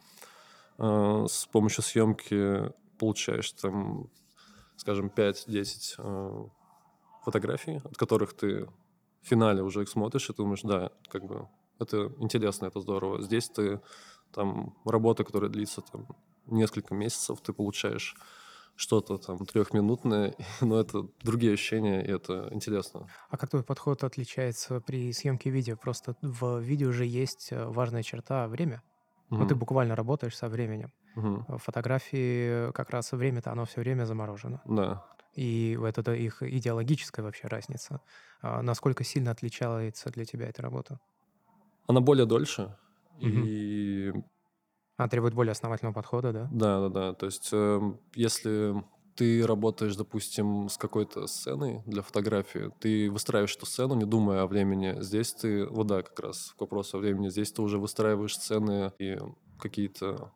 э, 0.78 1.26
с 1.28 1.46
помощью 1.46 1.84
съемки 1.84 2.72
получаешь 2.98 3.52
там, 3.52 4.10
скажем, 4.76 5.10
5-10 5.14 5.94
э, 5.98 6.48
фотографий, 7.24 7.80
от 7.84 7.96
которых 7.96 8.34
ты 8.34 8.66
в 9.22 9.28
финале 9.28 9.62
уже 9.62 9.82
их 9.82 9.88
смотришь, 9.88 10.28
и 10.28 10.34
думаешь, 10.34 10.62
да, 10.62 10.90
как 11.08 11.24
бы 11.24 11.48
это 11.78 12.12
интересно, 12.18 12.66
это 12.66 12.80
здорово. 12.80 13.22
Здесь 13.22 13.48
ты 13.48 13.80
там 14.32 14.74
работа, 14.84 15.22
которая 15.22 15.50
длится 15.50 15.80
там 15.80 16.08
несколько 16.46 16.94
месяцев, 16.94 17.40
ты 17.40 17.52
получаешь 17.52 18.16
что-то 18.80 19.18
там 19.18 19.44
трехминутное, 19.44 20.34
но 20.62 20.80
это 20.80 21.06
другие 21.22 21.52
ощущения, 21.52 22.02
и 22.02 22.10
это 22.10 22.48
интересно. 22.50 23.06
А 23.28 23.36
как 23.36 23.50
твой 23.50 23.62
подход 23.62 24.04
отличается 24.04 24.80
при 24.80 25.12
съемке 25.12 25.50
видео? 25.50 25.76
Просто 25.76 26.16
в 26.22 26.60
видео 26.60 26.90
же 26.90 27.04
есть 27.04 27.52
э, 27.52 27.66
важная 27.66 28.02
черта— 28.02 28.48
время. 28.48 28.82
Mm-hmm. 29.30 29.36
Вот 29.36 29.48
ты 29.48 29.54
буквально 29.54 29.94
работаешь 29.96 30.36
со 30.36 30.48
временем. 30.48 30.92
Mm-hmm. 31.16 31.58
В 31.58 31.62
фотографии 31.62 32.72
как 32.72 32.90
раз 32.90 33.12
время-то, 33.12 33.52
оно 33.52 33.66
все 33.66 33.80
время 33.80 34.06
заморожено. 34.06 34.62
Да. 34.64 35.04
И 35.34 35.76
вот 35.78 35.98
это 35.98 36.14
их 36.14 36.42
идеологическая 36.42 37.22
вообще 37.22 37.48
разница. 37.48 38.00
А 38.40 38.62
насколько 38.62 39.04
сильно 39.04 39.30
отличается 39.30 40.10
для 40.10 40.24
тебя 40.24 40.48
эта 40.48 40.62
работа? 40.62 40.98
Она 41.86 42.00
более 42.00 42.24
дольше. 42.24 42.74
Mm-hmm. 43.20 43.42
И 43.46 44.12
а, 45.00 45.08
требует 45.08 45.32
более 45.32 45.52
основательного 45.52 45.94
подхода, 45.94 46.30
да? 46.32 46.48
Да, 46.52 46.80
да, 46.80 46.88
да. 46.88 47.14
То 47.14 47.24
есть, 47.24 47.48
э, 47.52 47.80
если 48.14 48.84
ты 49.14 49.46
работаешь, 49.46 49.96
допустим, 49.96 50.68
с 50.68 50.76
какой-то 50.76 51.26
сценой 51.26 51.82
для 51.86 52.02
фотографии, 52.02 52.70
ты 52.80 53.10
выстраиваешь 53.10 53.56
эту 53.56 53.64
сцену, 53.64 53.94
не 53.94 54.04
думая 54.04 54.42
о 54.42 54.46
времени. 54.46 55.00
Здесь 55.00 55.32
ты, 55.32 55.64
вот 55.64 55.86
да, 55.86 56.02
как 56.02 56.20
раз 56.20 56.54
к 56.54 56.60
вопросу 56.60 56.98
о 56.98 57.00
времени, 57.00 57.30
здесь 57.30 57.50
ты 57.50 57.62
уже 57.62 57.78
выстраиваешь 57.78 58.36
сцены 58.36 58.92
и 58.98 59.18
какие-то 59.58 60.32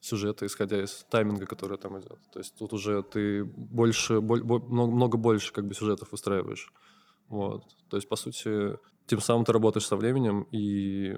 сюжеты, 0.00 0.46
исходя 0.46 0.82
из 0.82 1.04
тайминга, 1.10 1.44
который 1.44 1.76
там 1.76 2.00
идет. 2.00 2.18
То 2.32 2.38
есть 2.38 2.56
тут 2.56 2.72
уже 2.72 3.02
ты 3.02 3.44
больше, 3.44 4.22
боль, 4.22 4.42
много, 4.42 4.90
много 4.90 5.18
больше 5.18 5.52
как 5.52 5.66
бы 5.66 5.74
сюжетов 5.74 6.12
выстраиваешь. 6.12 6.72
Вот. 7.28 7.64
То 7.90 7.98
есть, 7.98 8.08
по 8.08 8.16
сути, 8.16 8.78
тем 9.06 9.20
самым 9.20 9.44
ты 9.44 9.52
работаешь 9.52 9.86
со 9.86 9.96
временем, 9.96 10.46
и 10.50 11.14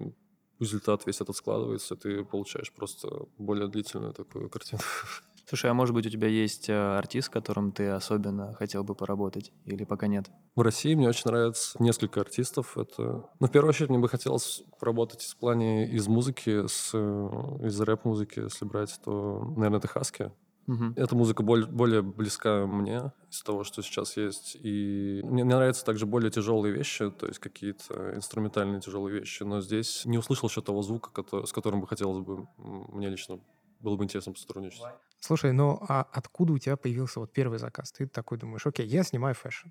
результат 0.60 1.06
весь 1.06 1.20
этот 1.20 1.36
складывается, 1.36 1.96
ты 1.96 2.24
получаешь 2.24 2.72
просто 2.72 3.26
более 3.38 3.68
длительную 3.68 4.12
такую 4.12 4.48
картину. 4.48 4.80
Слушай, 5.50 5.72
а 5.72 5.74
может 5.74 5.96
быть 5.96 6.06
у 6.06 6.10
тебя 6.10 6.28
есть 6.28 6.68
э, 6.68 6.74
артист, 6.74 7.26
с 7.26 7.28
которым 7.28 7.72
ты 7.72 7.88
особенно 7.88 8.54
хотел 8.54 8.84
бы 8.84 8.94
поработать, 8.94 9.50
или 9.64 9.82
пока 9.82 10.06
нет? 10.06 10.30
В 10.54 10.60
России 10.60 10.94
мне 10.94 11.08
очень 11.08 11.28
нравится 11.28 11.76
несколько 11.82 12.20
артистов. 12.20 12.78
Это, 12.78 13.28
ну, 13.40 13.46
в 13.48 13.50
первую 13.50 13.70
очередь, 13.70 13.90
мне 13.90 13.98
бы 13.98 14.08
хотелось 14.08 14.62
поработать 14.78 15.22
в 15.22 15.36
плане 15.38 15.90
из 15.90 16.06
музыки, 16.06 16.68
с, 16.68 16.92
э, 16.94 17.66
из 17.66 17.80
рэп-музыки, 17.80 18.38
если 18.38 18.64
брать, 18.64 18.96
то, 19.04 19.42
наверное, 19.56 19.78
это 19.78 19.88
Хаски. 19.88 20.30
Угу. 20.70 20.92
Эта 20.94 21.16
музыка 21.16 21.42
более, 21.42 21.66
более 21.66 22.00
близка 22.00 22.64
мне 22.64 23.12
из 23.28 23.42
того, 23.42 23.64
что 23.64 23.82
сейчас 23.82 24.16
есть. 24.16 24.56
И 24.60 25.20
мне, 25.24 25.42
мне 25.42 25.56
нравятся 25.56 25.84
также 25.84 26.06
более 26.06 26.30
тяжелые 26.30 26.72
вещи, 26.72 27.10
то 27.10 27.26
есть 27.26 27.40
какие-то 27.40 28.14
инструментальные 28.14 28.80
тяжелые 28.80 29.18
вещи. 29.18 29.42
Но 29.42 29.60
здесь 29.60 30.04
не 30.04 30.16
услышал 30.16 30.48
еще 30.48 30.62
того 30.62 30.82
звука, 30.82 31.10
который, 31.10 31.46
с 31.46 31.52
которым 31.52 31.80
бы 31.80 31.88
хотелось 31.88 32.24
бы 32.24 32.46
мне 32.56 33.08
лично 33.08 33.40
было 33.80 33.96
бы 33.96 34.04
интересно 34.04 34.32
сотрудничать. 34.36 34.82
Слушай, 35.18 35.52
ну 35.52 35.84
а 35.88 36.06
откуда 36.12 36.52
у 36.52 36.58
тебя 36.58 36.76
появился 36.76 37.18
вот 37.18 37.32
первый 37.32 37.58
заказ? 37.58 37.90
Ты 37.90 38.06
такой 38.06 38.38
думаешь, 38.38 38.64
окей, 38.64 38.86
я 38.86 39.02
снимаю 39.02 39.34
fashion. 39.34 39.70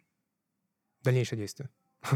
Дальнейшее 1.01 1.39
действие. 1.39 1.69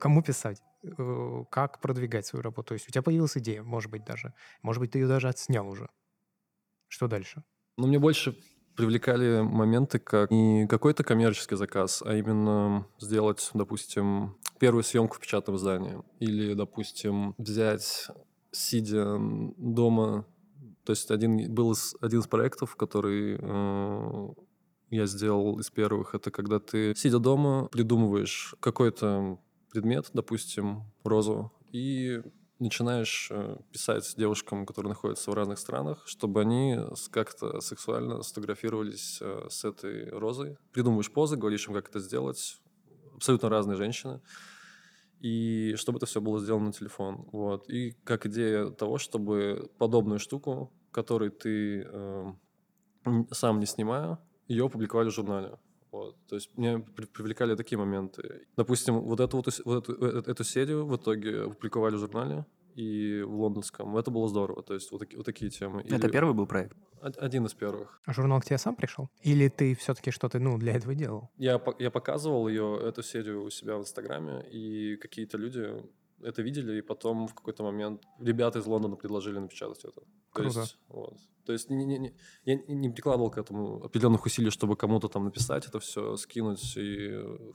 Кому 0.00 0.22
писать? 0.22 0.62
Э, 0.82 1.44
как 1.50 1.82
продвигать 1.82 2.24
свою 2.24 2.42
работу? 2.42 2.68
То 2.68 2.74
есть 2.74 2.88
у 2.88 2.90
тебя 2.90 3.02
появилась 3.02 3.36
идея, 3.36 3.62
может 3.62 3.90
быть, 3.90 4.04
даже. 4.04 4.32
Может 4.62 4.80
быть, 4.80 4.92
ты 4.92 5.00
ее 5.00 5.08
даже 5.08 5.28
отснял 5.28 5.68
уже. 5.68 5.90
Что 6.88 7.06
дальше? 7.06 7.44
Но 7.76 7.86
мне 7.86 7.98
больше 7.98 8.36
привлекали 8.76 9.40
моменты, 9.42 9.98
как 9.98 10.30
не 10.30 10.66
какой-то 10.66 11.04
коммерческий 11.04 11.56
заказ, 11.56 12.02
а 12.04 12.14
именно 12.16 12.86
сделать, 12.98 13.50
допустим, 13.54 14.36
первую 14.58 14.82
съемку 14.82 15.16
в 15.16 15.20
печатном 15.20 15.56
издании. 15.56 16.02
Или, 16.20 16.54
допустим, 16.54 17.34
взять, 17.38 18.08
сидя 18.50 19.16
дома, 19.56 20.26
то 20.84 20.90
есть 20.90 21.10
один, 21.10 21.52
был 21.52 21.74
один 22.00 22.20
из 22.20 22.26
проектов, 22.26 22.76
который 22.76 23.38
э, 23.40 24.28
я 24.90 25.06
сделал 25.06 25.58
из 25.58 25.70
первых, 25.70 26.14
это 26.14 26.30
когда 26.30 26.58
ты, 26.58 26.94
сидя 26.96 27.18
дома, 27.18 27.68
придумываешь 27.70 28.54
какой-то 28.60 29.38
предмет, 29.70 30.10
допустим, 30.12 30.84
розу, 31.04 31.52
и 31.72 32.22
начинаешь 32.64 33.28
э, 33.30 33.56
писать 33.70 34.14
девушкам, 34.16 34.66
которые 34.66 34.90
находятся 34.90 35.30
в 35.30 35.34
разных 35.34 35.58
странах, 35.58 36.02
чтобы 36.06 36.40
они 36.40 36.78
как-то 37.10 37.60
сексуально 37.60 38.22
сфотографировались 38.22 39.18
э, 39.20 39.46
с 39.48 39.64
этой 39.64 40.08
розой. 40.10 40.56
Придумываешь 40.72 41.12
позы, 41.12 41.36
говоришь 41.36 41.68
им, 41.68 41.74
как 41.74 41.88
это 41.90 42.00
сделать. 42.00 42.60
Абсолютно 43.14 43.48
разные 43.48 43.76
женщины. 43.76 44.20
И 45.20 45.74
чтобы 45.76 45.98
это 45.98 46.06
все 46.06 46.20
было 46.20 46.40
сделано 46.40 46.66
на 46.66 46.72
телефон. 46.72 47.28
Вот. 47.32 47.68
И 47.70 47.92
как 48.04 48.26
идея 48.26 48.70
того, 48.70 48.98
чтобы 48.98 49.70
подобную 49.78 50.18
штуку, 50.18 50.72
которую 50.90 51.30
ты 51.30 51.86
э, 51.86 52.32
сам 53.30 53.60
не 53.60 53.66
снимая, 53.66 54.18
ее 54.48 54.66
опубликовали 54.66 55.10
в 55.10 55.14
журнале. 55.14 55.58
Вот. 55.94 56.16
То 56.26 56.34
есть 56.34 56.58
меня 56.58 56.80
привлекали 57.14 57.54
такие 57.54 57.78
моменты. 57.78 58.48
Допустим, 58.56 59.00
вот 59.00 59.20
эту 59.20 59.36
вот 59.36 59.48
эту, 59.48 59.92
э, 59.92 60.22
эту 60.26 60.44
серию 60.44 60.86
в 60.86 60.96
итоге 60.96 61.42
опубликовали 61.42 61.94
в 61.94 62.00
журнале 62.00 62.44
и 62.74 63.22
в 63.22 63.34
лондонском. 63.40 63.96
Это 63.96 64.10
было 64.10 64.28
здорово. 64.28 64.62
То 64.62 64.74
есть 64.74 64.90
вот, 64.90 64.98
таки, 64.98 65.16
вот 65.16 65.26
такие 65.26 65.50
темы. 65.50 65.82
Это 65.82 66.06
Или... 66.06 66.12
первый 66.12 66.34
был 66.34 66.46
проект? 66.46 66.76
Один 67.00 67.46
из 67.46 67.54
первых. 67.54 68.00
А 68.06 68.12
журнал 68.12 68.40
к 68.40 68.44
тебе 68.44 68.58
сам 68.58 68.74
пришел? 68.74 69.08
Или 69.22 69.48
ты 69.48 69.74
все-таки 69.74 70.10
что-то 70.10 70.38
ну, 70.38 70.58
для 70.58 70.72
этого 70.72 70.94
делал? 70.94 71.30
Я, 71.36 71.60
я 71.78 71.90
показывал 71.90 72.48
ее, 72.48 72.80
эту 72.82 73.02
серию 73.02 73.44
у 73.44 73.50
себя 73.50 73.76
в 73.76 73.80
Инстаграме, 73.80 74.44
и 74.50 74.96
какие-то 74.96 75.38
люди 75.38 75.82
это 76.22 76.42
видели, 76.42 76.78
и 76.78 76.82
потом 76.82 77.26
в 77.26 77.34
какой-то 77.34 77.62
момент 77.62 78.02
ребята 78.18 78.58
из 78.58 78.66
Лондона 78.66 78.96
предложили 78.96 79.38
напечатать 79.38 79.84
это. 79.84 80.00
То 80.00 80.06
Круто. 80.32 80.60
есть, 80.60 80.78
вот. 80.88 81.18
То 81.44 81.52
есть 81.52 81.70
не, 81.70 81.84
не, 81.84 81.98
не, 81.98 82.14
я 82.44 82.56
не 82.56 82.88
прикладывал 82.88 83.30
к 83.30 83.36
этому 83.36 83.84
определенных 83.84 84.24
усилий, 84.24 84.50
чтобы 84.50 84.76
кому-то 84.76 85.08
там 85.08 85.24
написать 85.24 85.66
это 85.66 85.78
все, 85.78 86.16
скинуть 86.16 86.76
и 86.76 87.10
э, 87.10 87.52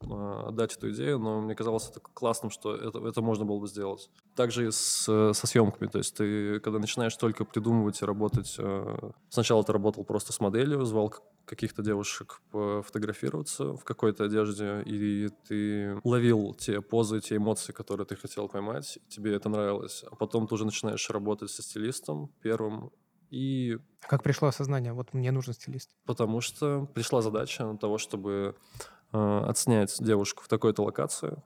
отдать 0.00 0.76
эту 0.76 0.90
идею, 0.92 1.18
но 1.18 1.40
мне 1.40 1.54
казалось 1.54 1.88
это 1.88 2.00
классным, 2.00 2.50
что 2.50 2.74
это, 2.74 2.98
это 3.06 3.22
можно 3.22 3.44
было 3.44 3.58
бы 3.58 3.66
сделать. 3.66 4.10
Также 4.34 4.68
и 4.68 4.70
с, 4.70 5.04
со 5.32 5.46
съемками, 5.46 5.88
то 5.88 5.98
есть 5.98 6.16
ты, 6.16 6.60
когда 6.60 6.78
начинаешь 6.78 7.16
только 7.16 7.44
придумывать 7.44 8.02
и 8.02 8.04
работать, 8.04 8.56
э, 8.58 9.10
сначала 9.28 9.64
ты 9.64 9.72
работал 9.72 10.04
просто 10.04 10.32
с 10.32 10.40
моделью, 10.40 10.84
звал 10.84 11.14
каких-то 11.44 11.82
девушек 11.82 12.42
фотографироваться 12.50 13.74
в 13.74 13.84
какой-то 13.84 14.24
одежде, 14.24 14.82
и 14.84 15.28
ты 15.48 16.00
ловил 16.02 16.54
те 16.54 16.80
позы, 16.80 17.20
те 17.20 17.36
эмоции, 17.36 17.72
которые 17.72 18.04
ты 18.04 18.16
хотел 18.16 18.48
поймать, 18.48 18.98
тебе 19.08 19.32
это 19.34 19.48
нравилось. 19.48 20.04
А 20.10 20.16
потом 20.16 20.48
ты 20.48 20.54
уже 20.54 20.64
начинаешь 20.64 21.08
работать 21.08 21.50
со 21.50 21.62
стилистом 21.62 22.32
первым, 22.42 22.90
и... 23.30 23.78
А 24.02 24.08
как 24.08 24.22
пришло 24.22 24.48
осознание, 24.48 24.92
вот 24.92 25.12
мне 25.12 25.32
нужен 25.32 25.54
стилист? 25.54 25.90
Потому 26.04 26.40
что 26.40 26.86
пришла 26.94 27.22
задача 27.22 27.76
того, 27.80 27.98
чтобы 27.98 28.54
э, 28.78 28.82
отснять 29.48 29.96
девушку 30.00 30.42
в 30.44 30.48
такой-то 30.48 30.82
локации, 30.82 31.42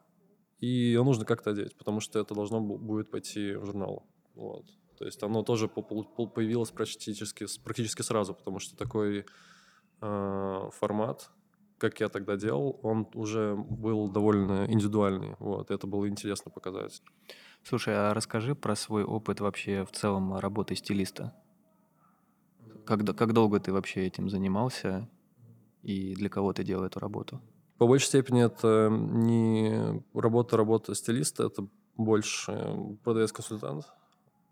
и 0.59 0.67
ее 0.67 1.03
нужно 1.03 1.25
как-то 1.25 1.51
одеть, 1.51 1.77
потому 1.77 2.01
что 2.01 2.19
это 2.19 2.35
должно 2.35 2.61
будет 2.61 3.11
пойти 3.11 3.55
в 3.55 3.65
журнал. 3.65 4.07
Вот. 4.35 4.67
То 4.99 5.07
есть 5.07 5.23
оно 5.23 5.43
тоже 5.43 5.69
появилось 5.69 6.71
практически, 6.71 7.47
практически 7.65 8.03
сразу, 8.03 8.35
потому 8.35 8.59
что 8.59 8.77
такой 8.77 9.25
э, 10.03 10.71
формат, 10.73 11.31
как 11.79 12.01
я 12.01 12.11
тогда 12.11 12.37
делал, 12.37 12.79
он 12.83 13.09
уже 13.15 13.57
был 13.57 14.11
довольно 14.11 14.67
индивидуальный. 14.71 15.37
Вот, 15.39 15.71
это 15.71 15.87
было 15.87 16.07
интересно 16.07 16.51
показать. 16.51 17.03
Слушай, 17.63 17.95
а 17.97 18.13
расскажи 18.15 18.55
про 18.55 18.77
свой 18.77 19.05
опыт 19.05 19.41
вообще 19.41 19.85
в 19.85 19.93
целом 19.93 20.37
работы 20.37 20.77
стилиста. 20.77 21.35
Как, 22.85 23.05
как 23.17 23.33
долго 23.33 23.59
ты 23.61 23.73
вообще 23.73 24.07
этим 24.07 24.29
занимался 24.29 25.09
и 25.83 26.15
для 26.15 26.29
кого 26.29 26.53
ты 26.53 26.65
делал 26.65 26.85
эту 26.85 27.01
работу? 27.01 27.41
По 27.81 27.87
большей 27.87 28.09
степени 28.09 28.45
это 28.45 28.91
не 28.91 30.03
работа-работа 30.13 30.95
стилиста, 30.95 31.47
это 31.47 31.67
больше 31.97 32.77
продавец-консультант, 33.03 33.87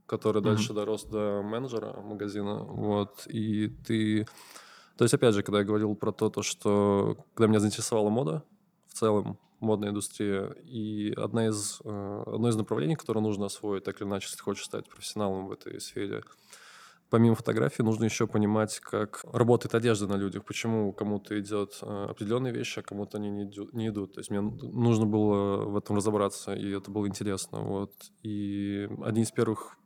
который 0.07 0.41
mm-hmm. 0.41 0.45
дальше 0.45 0.73
дорос 0.73 1.05
до 1.05 1.43
менеджера 1.43 2.01
магазина. 2.01 2.63
Вот, 2.63 3.27
и 3.27 3.69
ты 3.69 4.27
то 4.97 5.05
есть, 5.05 5.13
опять 5.13 5.35
же, 5.35 5.43
когда 5.43 5.59
я 5.59 5.65
говорил 5.67 5.95
про 5.95 6.11
то, 6.11 6.31
то 6.31 6.41
что 6.41 7.19
когда 7.35 7.49
меня 7.49 7.61
заинтересовала 7.61 8.09
мода 8.09 8.45
в 8.87 8.95
целом, 8.95 9.39
модная 9.61 9.91
индустрия, 9.91 10.57
и 10.65 11.13
одна 11.15 11.49
из, 11.49 11.83
э, 11.85 12.23
одно 12.27 12.49
из 12.49 12.57
направлений, 12.57 12.97
которое 12.97 13.21
нужно 13.21 13.45
освоить, 13.45 13.85
так 13.85 14.01
или 14.01 14.09
иначе, 14.09 14.29
если 14.31 14.41
хочешь 14.41 14.65
стать 14.65 14.89
профессионалом 14.89 15.49
в 15.49 15.53
этой 15.53 15.79
сфере, 15.83 16.25
помимо 17.11 17.35
фотографии, 17.35 17.83
нужно 17.83 18.05
еще 18.05 18.27
понимать, 18.27 18.79
как 18.81 19.25
работает 19.33 19.75
одежда 19.75 20.07
на 20.07 20.17
людях, 20.17 20.45
почему 20.45 20.93
кому-то 20.93 21.39
идет 21.41 21.79
э, 21.83 22.07
определенные 22.11 22.53
вещи, 22.53 22.81
а 22.81 22.83
кому-то 22.83 23.19
они 23.19 23.31
не 23.31 23.89
идут. 23.89 24.15
То 24.15 24.21
есть 24.21 24.31
мне 24.31 24.41
нужно 24.41 25.07
было 25.07 25.65
в 25.65 25.77
этом 25.77 25.97
разобраться, 25.97 26.55
и 26.55 26.71
это 26.71 26.91
было 26.91 27.07
интересно. 27.07 27.61
Вот. 27.61 27.93
И 28.23 28.89
один 29.03 29.23
из 29.23 29.31
первых 29.31 29.78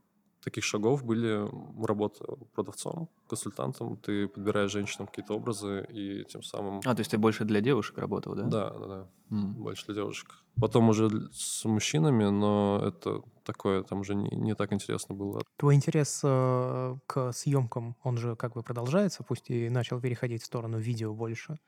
таких 0.42 0.64
шагов 0.64 1.04
были 1.04 1.48
работа 1.84 2.24
продавцом, 2.54 3.08
консультантом. 3.28 3.96
Ты 3.96 4.28
подбираешь 4.28 4.70
женщинам 4.70 5.06
какие-то 5.06 5.34
образы 5.34 5.86
и 5.88 6.24
тем 6.24 6.42
самым... 6.42 6.80
А, 6.84 6.94
то 6.94 7.00
есть 7.00 7.10
ты 7.10 7.18
больше 7.18 7.44
для 7.44 7.60
девушек 7.60 7.98
работал, 7.98 8.34
да? 8.34 8.42
Да, 8.42 8.70
да, 8.70 8.86
да. 8.86 9.08
Mm. 9.30 9.52
Больше 9.52 9.86
для 9.86 9.96
девушек. 9.96 10.30
Потом 10.60 10.88
уже 10.88 11.08
с 11.32 11.64
мужчинами, 11.64 12.24
но 12.24 12.82
это 12.84 13.22
такое, 13.44 13.82
там 13.82 14.00
уже 14.00 14.14
не, 14.14 14.28
не 14.36 14.54
так 14.54 14.72
интересно 14.72 15.14
было. 15.14 15.42
Твой 15.56 15.74
интерес 15.74 16.20
э, 16.24 16.96
к 17.06 17.32
съемкам, 17.32 17.96
он 18.02 18.18
же 18.18 18.36
как 18.36 18.52
бы 18.54 18.62
продолжается, 18.62 19.22
пусть 19.22 19.50
и 19.50 19.70
начал 19.70 20.00
переходить 20.00 20.42
в 20.42 20.46
сторону 20.46 20.78
видео 20.78 21.14
больше. 21.14 21.58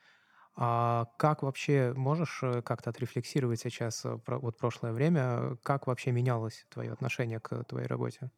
А 0.57 1.07
как 1.17 1.43
вообще 1.43 1.93
можешь 1.97 2.41
э, 2.43 2.63
как-то 2.63 2.91
отрефлексировать 2.91 3.61
сейчас 3.61 4.05
э, 4.05 4.19
про, 4.19 4.39
вот 4.39 4.57
прошлое 4.57 4.93
время, 4.93 5.57
как 5.63 5.87
вообще 5.87 6.13
менялось 6.13 6.67
твое 6.69 6.93
отношение 6.93 7.41
к 7.41 7.65
твоей 7.65 7.87
работе? 7.89 8.31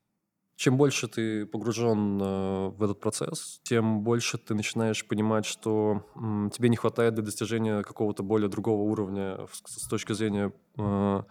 Чем 0.56 0.78
больше 0.78 1.06
ты 1.06 1.44
погружен 1.44 2.18
э, 2.20 2.68
в 2.70 2.82
этот 2.82 2.98
процесс, 2.98 3.60
тем 3.62 4.00
больше 4.00 4.38
ты 4.38 4.54
начинаешь 4.54 5.06
понимать, 5.06 5.44
что 5.44 6.06
тебе 6.52 6.70
не 6.70 6.76
хватает 6.76 7.14
для 7.14 7.22
достижения 7.22 7.82
какого-то 7.82 8.22
более 8.22 8.48
другого 8.48 8.82
уровня 8.82 9.46
с, 9.52 9.86
точки 9.86 10.14
зрения 10.14 10.52
э, 10.78 11.22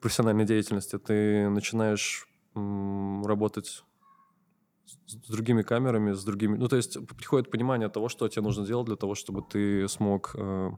профессиональной 0.00 0.44
деятельности. 0.44 0.98
Ты 0.98 1.48
начинаешь 1.48 2.26
работать 2.54 3.84
с 5.06 5.30
другими 5.30 5.62
камерами, 5.62 6.12
с 6.12 6.24
другими... 6.24 6.56
Ну, 6.56 6.66
то 6.66 6.74
есть 6.74 6.98
приходит 7.16 7.52
понимание 7.52 7.88
того, 7.88 8.08
что 8.08 8.26
тебе 8.28 8.42
нужно 8.42 8.66
делать 8.66 8.86
для 8.86 8.96
того, 8.96 9.14
чтобы 9.14 9.42
ты 9.48 9.86
смог 9.88 10.32
э, 10.34 10.70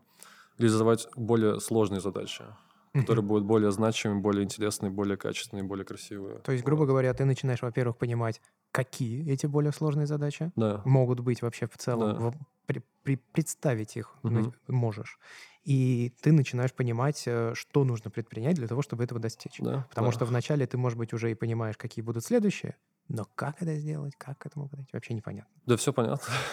реализовать 0.59 1.09
более 1.17 1.59
сложные 1.61 2.03
задачи 2.03 2.45
которые 2.93 3.25
будут 3.25 3.45
более 3.45 3.71
значимые, 3.71 4.21
более 4.21 4.45
интересные, 4.45 4.91
более 4.91 5.17
качественные, 5.17 5.65
более 5.65 5.85
красивые. 5.85 6.39
То 6.41 6.53
есть, 6.53 6.65
грубо 6.65 6.87
говоря, 6.87 7.13
ты 7.15 7.25
начинаешь, 7.25 7.63
во-первых, 7.63 7.97
понимать, 7.97 8.41
какие 8.71 9.31
эти 9.31 9.47
более 9.47 9.73
сложные 9.73 10.07
задачи 10.07 10.53
да. 10.57 10.83
могут 10.85 11.21
быть 11.21 11.43
вообще 11.43 11.67
в 11.67 11.77
целом, 11.79 12.19
да. 12.19 12.31
в, 12.31 12.35
при, 12.67 12.83
при, 13.03 13.17
представить 13.17 13.97
их 13.97 14.15
угу. 14.23 14.53
можешь. 14.69 15.19
И 15.65 16.13
ты 16.21 16.33
начинаешь 16.33 16.73
понимать, 16.73 17.23
э, 17.27 17.53
что 17.55 17.85
нужно 17.85 18.11
предпринять 18.11 18.57
для 18.57 18.67
того, 18.67 18.83
чтобы 18.83 19.05
этого 19.05 19.21
достичь. 19.21 19.59
Да, 19.59 19.87
Потому 19.91 20.09
да. 20.09 20.13
что 20.13 20.25
вначале 20.25 20.67
ты, 20.67 20.77
может 20.77 20.99
быть, 20.99 21.13
уже 21.13 21.31
и 21.31 21.35
понимаешь, 21.35 21.77
какие 21.77 22.05
будут 22.05 22.25
следующие, 22.25 22.77
но 23.09 23.27
как 23.35 23.61
это 23.63 23.75
сделать, 23.77 24.15
как 24.17 24.39
к 24.39 24.47
этому 24.47 24.69
подойти, 24.69 24.91
вообще 24.93 25.15
непонятно. 25.15 25.51
Да 25.67 25.77
все 25.77 25.93
понятно. 25.93 26.33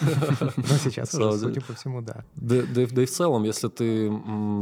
Но 0.56 0.76
сейчас 0.76 1.14
уже, 1.14 1.38
судя 1.38 1.60
по 1.62 1.72
всему, 1.74 2.02
да. 2.02 2.24
Да, 2.36 2.62
да, 2.74 2.86
да 2.90 3.02
и 3.02 3.06
в 3.06 3.10
целом, 3.10 3.44
если 3.44 3.68
ты 3.68 4.08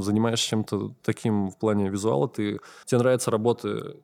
занимаешься 0.03 0.47
чем-то 0.49 0.95
таким 1.03 1.51
в 1.51 1.59
плане 1.59 1.89
визуала, 1.89 2.29
ты, 2.29 2.61
тебе 2.87 2.99
нравятся 2.99 3.31
работы 3.31 3.97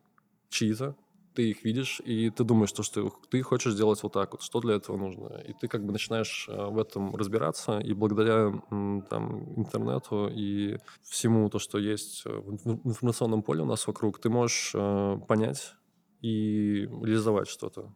чьи-то, 0.48 0.96
ты 1.34 1.50
их 1.50 1.64
видишь, 1.64 2.00
и 2.04 2.30
ты 2.30 2.44
думаешь, 2.44 2.72
то, 2.72 2.82
что 2.82 3.12
ты 3.28 3.42
хочешь 3.42 3.72
сделать 3.72 4.02
вот 4.02 4.12
так 4.12 4.32
вот, 4.32 4.42
что 4.42 4.60
для 4.60 4.74
этого 4.74 4.96
нужно. 4.96 5.42
И 5.46 5.52
ты 5.52 5.68
как 5.68 5.84
бы 5.84 5.92
начинаешь 5.92 6.46
э, 6.48 6.66
в 6.66 6.78
этом 6.78 7.14
разбираться, 7.16 7.80
и 7.80 7.92
благодаря 7.92 8.52
там, 9.10 9.54
интернету 9.56 10.30
и 10.32 10.78
всему 11.02 11.48
то, 11.50 11.58
что 11.58 11.78
есть 11.78 12.24
в 12.24 12.88
информационном 12.88 13.42
поле 13.42 13.62
у 13.62 13.66
нас 13.66 13.86
вокруг, 13.86 14.20
ты 14.20 14.30
можешь 14.30 14.72
э, 14.74 15.18
понять 15.26 15.74
и 16.24 16.86
реализовать 17.02 17.48
что-то 17.48 17.92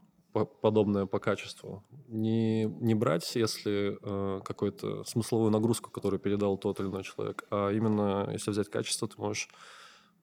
подобное 0.61 1.07
по 1.07 1.19
качеству. 1.19 1.83
Не, 2.09 2.65
не 2.65 2.95
брать, 2.95 3.35
если 3.35 3.97
э, 4.03 4.41
какую-то 4.45 5.03
смысловую 5.05 5.51
нагрузку, 5.51 5.91
которую 5.91 6.21
передал 6.21 6.59
тот 6.59 6.79
или 6.79 6.89
иной 6.89 7.05
человек, 7.05 7.45
а 7.51 7.71
именно 7.71 8.29
если 8.31 8.51
взять 8.51 8.69
качество, 8.69 9.09
ты 9.09 9.15
можешь 9.17 9.49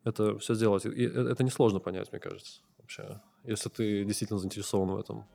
это 0.03 0.37
все 0.37 0.53
сделать. 0.53 0.85
И 0.85 1.03
это 1.03 1.43
несложно 1.43 1.79
понять, 1.79 2.11
мне 2.11 2.21
кажется 2.21 2.61
вообще, 2.77 3.19
если 3.43 3.69
ты 3.69 4.05
действительно 4.05 4.39
заинтересован 4.39 4.91
в 4.91 4.99
этом. 4.99 5.25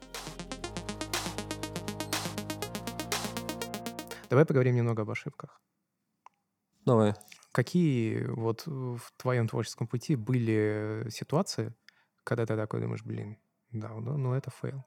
Давай 4.31 4.47
поговорим 4.47 4.77
немного 4.77 5.03
об 5.03 5.11
ошибках. 5.11 5.61
Давай. 6.87 7.15
Какие 7.51 8.27
вот 8.27 8.63
в 8.67 9.01
твоем 9.17 9.49
творческом 9.49 9.89
пути 9.89 10.15
были 10.15 11.09
ситуации, 11.11 11.75
когда 12.25 12.47
ты 12.47 12.57
такой 12.57 12.81
думаешь, 12.81 13.05
блин, 13.05 13.39
да, 13.73 13.89
ну, 13.89 14.17
ну 14.17 14.35
это 14.35 14.51
fail. 14.51 14.85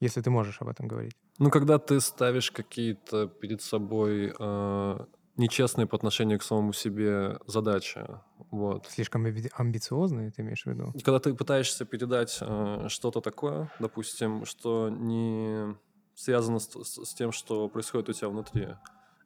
Если 0.00 0.20
ты 0.20 0.30
можешь 0.30 0.60
об 0.60 0.68
этом 0.68 0.88
говорить. 0.88 1.16
Ну, 1.38 1.50
когда 1.50 1.78
ты 1.78 2.00
ставишь 2.00 2.50
какие-то 2.50 3.28
перед 3.28 3.62
собой 3.62 4.34
э, 4.38 4.98
нечестные 5.36 5.86
по 5.86 5.96
отношению 5.96 6.38
к 6.38 6.42
самому 6.42 6.72
себе 6.72 7.38
задачи. 7.46 8.06
Вот. 8.50 8.86
Слишком 8.86 9.24
амбициозные, 9.24 10.30
ты 10.30 10.42
имеешь 10.42 10.64
в 10.64 10.66
виду? 10.66 10.92
Когда 11.04 11.18
ты 11.18 11.34
пытаешься 11.34 11.84
передать 11.84 12.38
э, 12.40 12.86
что-то 12.88 13.20
такое, 13.20 13.72
допустим, 13.78 14.44
что 14.44 14.90
не 14.90 15.76
связано 16.14 16.58
с, 16.58 16.68
с 16.68 17.14
тем, 17.14 17.32
что 17.32 17.68
происходит 17.68 18.08
у 18.08 18.12
тебя 18.12 18.28
внутри. 18.28 18.68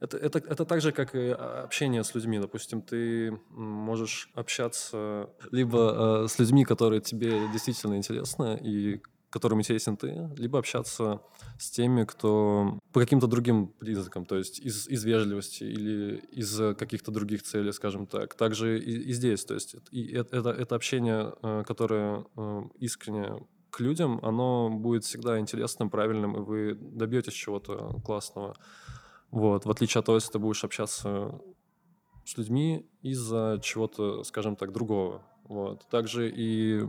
Это, 0.00 0.16
это, 0.16 0.38
это 0.38 0.64
так 0.64 0.80
же, 0.80 0.92
как 0.92 1.14
и 1.14 1.28
общение 1.28 2.02
с 2.02 2.14
людьми. 2.14 2.38
Допустим, 2.38 2.80
ты 2.80 3.38
можешь 3.50 4.30
общаться 4.34 5.28
либо 5.52 6.24
э, 6.24 6.28
с 6.28 6.38
людьми, 6.38 6.64
которые 6.64 7.00
тебе 7.00 7.48
действительно 7.52 7.96
интересны, 7.96 8.58
и 8.62 9.02
которым 9.30 9.60
интересен 9.60 9.96
ты, 9.96 10.30
либо 10.36 10.58
общаться 10.58 11.20
с 11.58 11.70
теми, 11.70 12.04
кто 12.04 12.78
по 12.92 13.00
каким-то 13.00 13.26
другим 13.26 13.68
признакам, 13.68 14.26
то 14.26 14.36
есть 14.36 14.58
из, 14.58 14.88
из 14.88 15.04
вежливости 15.04 15.64
или 15.64 16.16
из 16.32 16.76
каких-то 16.76 17.12
других 17.12 17.42
целей, 17.42 17.72
скажем 17.72 18.06
так. 18.06 18.34
Также 18.34 18.78
и, 18.78 19.10
и 19.10 19.12
здесь, 19.12 19.44
то 19.44 19.54
есть 19.54 19.76
и 19.92 20.12
это, 20.12 20.50
это 20.50 20.74
общение, 20.74 21.32
э, 21.42 21.62
которое 21.66 22.24
э, 22.36 22.62
искренне 22.80 23.46
к 23.70 23.80
людям, 23.80 24.18
оно 24.22 24.68
будет 24.68 25.04
всегда 25.04 25.38
интересным, 25.38 25.90
правильным, 25.90 26.36
и 26.36 26.40
вы 26.40 26.74
добьетесь 26.74 27.34
чего-то 27.34 28.00
классного. 28.04 28.56
Вот, 29.30 29.64
в 29.64 29.70
отличие 29.70 30.00
от 30.00 30.06
того, 30.06 30.16
если 30.16 30.32
ты 30.32 30.38
будешь 30.38 30.64
общаться 30.64 31.40
с 32.24 32.36
людьми 32.36 32.88
из-за 33.02 33.60
чего-то, 33.62 34.24
скажем 34.24 34.56
так, 34.56 34.72
другого. 34.72 35.22
Вот. 35.44 35.86
Также 35.88 36.30
и 36.30 36.86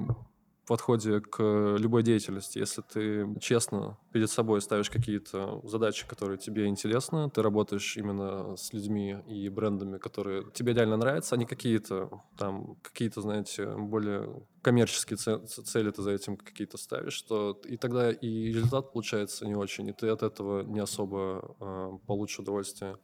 подходе 0.67 1.19
к 1.19 1.41
любой 1.77 2.03
деятельности. 2.03 2.59
Если 2.59 2.81
ты 2.81 3.27
честно 3.39 3.97
перед 4.11 4.29
собой 4.29 4.61
ставишь 4.61 4.89
какие-то 4.89 5.61
задачи, 5.63 6.07
которые 6.07 6.37
тебе 6.37 6.67
интересны, 6.67 7.29
ты 7.29 7.41
работаешь 7.41 7.97
именно 7.97 8.55
с 8.55 8.73
людьми 8.73 9.17
и 9.27 9.49
брендами, 9.49 9.97
которые 9.97 10.49
тебе 10.53 10.73
реально 10.73 10.97
нравятся, 10.97 11.35
а 11.35 11.37
не 11.37 11.45
какие-то 11.45 12.23
там, 12.37 12.75
какие-то, 12.81 13.21
знаете, 13.21 13.75
более 13.75 14.45
коммерческие 14.61 15.17
цели 15.17 15.91
ты 15.91 16.01
за 16.01 16.11
этим 16.11 16.37
какие-то 16.37 16.77
ставишь, 16.77 17.21
то 17.23 17.59
и 17.65 17.77
тогда 17.77 18.11
и 18.11 18.53
результат 18.53 18.93
получается 18.93 19.45
не 19.45 19.55
очень, 19.55 19.87
и 19.89 19.93
ты 19.93 20.07
от 20.09 20.23
этого 20.23 20.61
не 20.63 20.79
особо 20.79 21.55
э, 21.59 21.91
получишь 22.05 22.39
удовольствие 22.39 22.97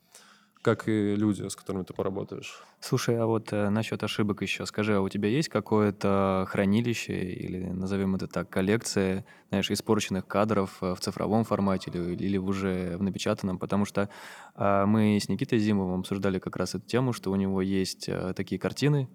как 0.61 0.87
и 0.87 1.15
люди, 1.15 1.47
с 1.47 1.55
которыми 1.55 1.83
ты 1.83 1.93
поработаешь. 1.93 2.61
Слушай, 2.79 3.17
а 3.17 3.25
вот 3.25 3.51
э, 3.51 3.69
насчет 3.69 4.03
ошибок 4.03 4.41
еще. 4.41 4.65
Скажи, 4.65 4.95
а 4.95 5.01
у 5.01 5.09
тебя 5.09 5.29
есть 5.29 5.49
какое-то 5.49 6.45
хранилище 6.49 7.13
или, 7.13 7.65
назовем 7.65 8.15
это 8.15 8.27
так, 8.27 8.49
коллекция, 8.49 9.25
знаешь, 9.49 9.71
испорченных 9.71 10.27
кадров 10.27 10.77
э, 10.81 10.93
в 10.93 10.99
цифровом 10.99 11.43
формате 11.43 11.91
или, 11.93 12.15
или 12.15 12.37
уже 12.37 12.97
в 12.97 13.03
напечатанном? 13.03 13.59
Потому 13.59 13.85
что 13.85 14.09
э, 14.55 14.85
мы 14.85 15.17
с 15.17 15.29
Никитой 15.29 15.59
Зимовым 15.59 16.01
обсуждали 16.01 16.39
как 16.39 16.55
раз 16.55 16.75
эту 16.75 16.85
тему, 16.85 17.13
что 17.13 17.31
у 17.31 17.35
него 17.35 17.61
есть 17.61 18.09
э, 18.09 18.33
такие 18.35 18.59
картины, 18.59 19.07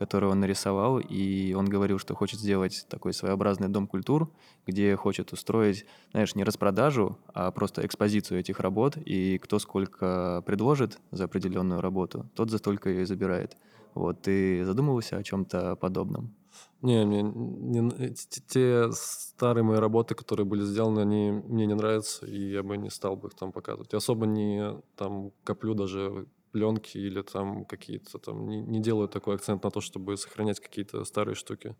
которую 0.00 0.32
он 0.32 0.40
нарисовал, 0.40 0.98
и 0.98 1.52
он 1.52 1.66
говорил, 1.66 1.98
что 1.98 2.14
хочет 2.14 2.40
сделать 2.40 2.86
такой 2.88 3.12
своеобразный 3.12 3.68
дом 3.68 3.86
культур, 3.86 4.32
где 4.66 4.96
хочет 4.96 5.30
устроить, 5.34 5.84
знаешь, 6.12 6.34
не 6.34 6.42
распродажу, 6.42 7.18
а 7.34 7.50
просто 7.50 7.84
экспозицию 7.84 8.40
этих 8.40 8.60
работ, 8.60 8.96
и 8.96 9.36
кто 9.36 9.58
сколько 9.58 10.42
предложит 10.46 10.98
за 11.10 11.24
определенную 11.24 11.82
работу, 11.82 12.30
тот 12.34 12.50
за 12.50 12.56
столько 12.56 12.88
и 12.88 13.04
забирает. 13.04 13.58
Вот, 13.92 14.22
ты 14.22 14.64
задумывался 14.64 15.18
о 15.18 15.22
чем-то 15.22 15.76
подобном? 15.76 16.34
Не, 16.80 17.04
мне 17.04 17.22
не, 17.22 18.14
те 18.48 18.90
старые 18.92 19.64
мои 19.64 19.78
работы, 19.80 20.14
которые 20.14 20.46
были 20.46 20.64
сделаны, 20.64 21.00
они 21.00 21.30
мне 21.30 21.66
не 21.66 21.74
нравятся, 21.74 22.24
и 22.24 22.52
я 22.52 22.62
бы 22.62 22.78
не 22.78 22.88
стал 22.88 23.16
бы 23.16 23.28
их 23.28 23.34
там 23.34 23.52
показывать. 23.52 23.92
Я 23.92 23.98
особо 23.98 24.24
не 24.24 24.80
там 24.96 25.32
коплю 25.44 25.74
даже 25.74 26.26
пленки 26.52 26.98
или 26.98 27.22
там 27.22 27.64
какие-то 27.64 28.18
там 28.18 28.48
не, 28.48 28.60
не 28.60 28.80
делаю 28.80 29.08
такой 29.08 29.36
акцент 29.36 29.64
на 29.64 29.70
то, 29.70 29.80
чтобы 29.80 30.16
сохранять 30.16 30.60
какие-то 30.60 31.04
старые 31.04 31.34
штуки. 31.34 31.76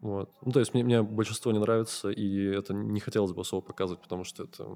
Вот. 0.00 0.30
Ну, 0.42 0.52
то 0.52 0.60
есть 0.60 0.74
мне, 0.74 0.82
мне 0.82 1.02
большинство 1.02 1.52
не 1.52 1.58
нравится, 1.58 2.10
и 2.10 2.44
это 2.44 2.72
не 2.72 3.00
хотелось 3.00 3.32
бы 3.32 3.42
особо 3.42 3.62
показывать, 3.62 4.02
потому 4.02 4.24
что 4.24 4.44
это... 4.44 4.66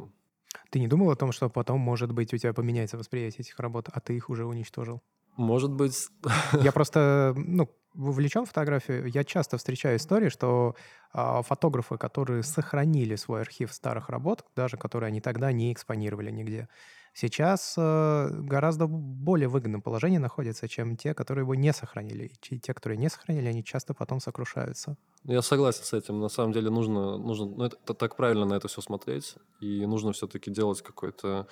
Ты 0.71 0.81
не 0.81 0.89
думал 0.89 1.11
о 1.11 1.17
том, 1.17 1.33
что 1.33 1.49
потом, 1.49 1.81
может 1.81 2.13
быть, 2.13 2.33
у 2.35 2.37
тебя 2.37 2.53
поменяется 2.53 2.99
восприятие 2.99 3.41
этих 3.41 3.59
работ, 3.59 3.89
а 3.93 4.01
ты 4.01 4.17
их 4.17 4.31
уже 4.31 4.45
уничтожил? 4.45 5.03
Может 5.37 5.73
быть. 5.73 6.09
Я 6.53 6.73
просто, 6.73 7.35
ну, 7.37 7.69
вовлечен 7.95 8.45
в 8.45 8.49
фотографию. 8.49 9.07
Я 9.07 9.25
часто 9.25 9.57
встречаю 9.57 9.97
истории, 9.97 10.29
что 10.29 10.77
э, 11.13 11.43
фотографы, 11.43 11.97
которые 11.97 12.43
сохранили 12.43 13.17
свой 13.17 13.41
архив 13.41 13.73
старых 13.73 14.11
работ, 14.11 14.45
даже 14.55 14.77
которые 14.77 15.09
они 15.09 15.21
тогда 15.21 15.53
не 15.53 15.73
экспонировали 15.73 16.31
нигде, 16.31 16.69
сейчас 17.15 17.75
э, 17.79 18.29
гораздо 18.33 18.87
более 18.87 19.49
выгодном 19.49 19.81
положении 19.81 20.19
находятся, 20.19 20.69
чем 20.69 20.97
те, 20.97 21.15
которые 21.15 21.45
его 21.45 21.55
не 21.55 21.73
сохранили. 21.73 22.33
И 22.51 22.59
те, 22.59 22.75
которые 22.75 22.99
не 22.99 23.09
сохранили, 23.09 23.47
они 23.47 23.65
часто 23.65 23.95
потом 23.95 24.21
сокрушаются. 24.21 24.97
Я 25.25 25.41
согласен 25.41 25.85
с 25.85 25.93
этим. 25.93 26.21
На 26.21 26.29
самом 26.29 26.53
деле 26.53 26.71
нужно, 26.71 27.17
нужно 27.17 27.47
ну, 27.47 27.65
это 27.65 27.95
так 27.95 28.17
правильно 28.17 28.45
на 28.45 28.55
это 28.55 28.69
все 28.69 28.83
смотреть, 28.83 29.37
и 29.61 29.87
нужно 29.87 30.13
все-таки 30.13 30.51
делать 30.51 30.83
какое-то 30.83 31.47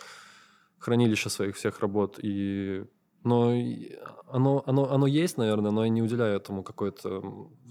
хранилище 0.79 1.31
своих 1.31 1.57
всех 1.57 1.81
работ. 1.81 2.18
И, 2.22 2.85
но 3.25 3.53
оно, 4.29 4.62
оно, 4.66 4.92
оно 4.92 5.07
есть, 5.07 5.38
наверное, 5.38 5.70
но 5.70 5.85
я 5.85 5.90
не 5.90 6.03
уделяю 6.03 6.37
этому 6.37 6.62
какое-то 6.62 7.22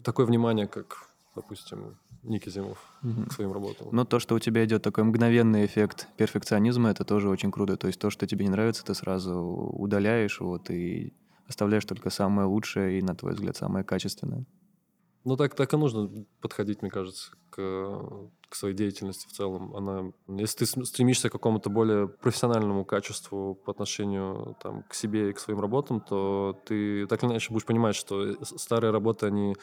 такое 0.03 0.25
внимание, 0.25 0.67
как, 0.67 1.09
допустим, 1.35 1.97
Ники 2.23 2.49
Зимов 2.49 2.77
угу. 3.03 3.25
к 3.27 3.33
своим 3.33 3.51
работам. 3.51 3.87
Но 3.91 4.05
то, 4.05 4.19
что 4.19 4.35
у 4.35 4.39
тебя 4.39 4.63
идет 4.65 4.83
такой 4.83 5.03
мгновенный 5.03 5.65
эффект 5.65 6.07
перфекционизма, 6.17 6.89
это 6.89 7.03
тоже 7.03 7.29
очень 7.29 7.51
круто. 7.51 7.77
То 7.77 7.87
есть 7.87 7.99
то, 7.99 8.09
что 8.09 8.27
тебе 8.27 8.45
не 8.45 8.51
нравится, 8.51 8.85
ты 8.85 8.93
сразу 8.93 9.39
удаляешь 9.39 10.39
вот 10.39 10.69
и 10.69 11.13
оставляешь 11.47 11.85
только 11.85 12.09
самое 12.09 12.47
лучшее 12.47 12.99
и, 12.99 13.01
на 13.01 13.15
твой 13.15 13.33
взгляд, 13.33 13.57
самое 13.57 13.83
качественное. 13.83 14.45
Ну, 15.23 15.37
так, 15.37 15.53
так 15.55 15.71
и 15.73 15.77
нужно 15.77 16.25
подходить, 16.41 16.81
мне 16.81 16.89
кажется, 16.89 17.31
к, 17.51 18.29
к 18.49 18.55
своей 18.55 18.75
деятельности 18.75 19.27
в 19.27 19.31
целом. 19.31 19.75
Она, 19.75 20.11
если 20.27 20.65
ты 20.65 20.85
стремишься 20.85 21.29
к 21.29 21.33
какому-то 21.33 21.69
более 21.69 22.07
профессиональному 22.07 22.85
качеству 22.85 23.53
по 23.53 23.71
отношению 23.71 24.55
там, 24.61 24.83
к 24.83 24.95
себе 24.95 25.29
и 25.29 25.33
к 25.33 25.39
своим 25.39 25.59
работам, 25.59 26.01
то 26.01 26.59
ты 26.65 27.05
так 27.05 27.23
или 27.23 27.31
иначе 27.31 27.53
будешь 27.53 27.65
понимать, 27.65 27.95
что 27.95 28.43
старые 28.43 28.91
работы, 28.91 29.27
они 29.27 29.55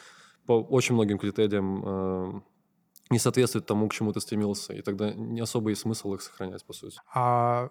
по 0.49 0.53
очень 0.53 0.95
многим 0.95 1.19
критериям 1.19 1.83
э, 1.85 2.41
не 3.11 3.19
соответствует 3.19 3.67
тому, 3.67 3.87
к 3.87 3.93
чему 3.93 4.13
ты 4.13 4.19
стремился, 4.19 4.73
и 4.73 4.81
тогда 4.81 5.13
не 5.13 5.41
особо 5.41 5.69
есть 5.69 5.81
смысл 5.81 6.15
их 6.15 6.23
сохранять, 6.23 6.65
по 6.65 6.73
сути. 6.73 6.97
А 7.13 7.69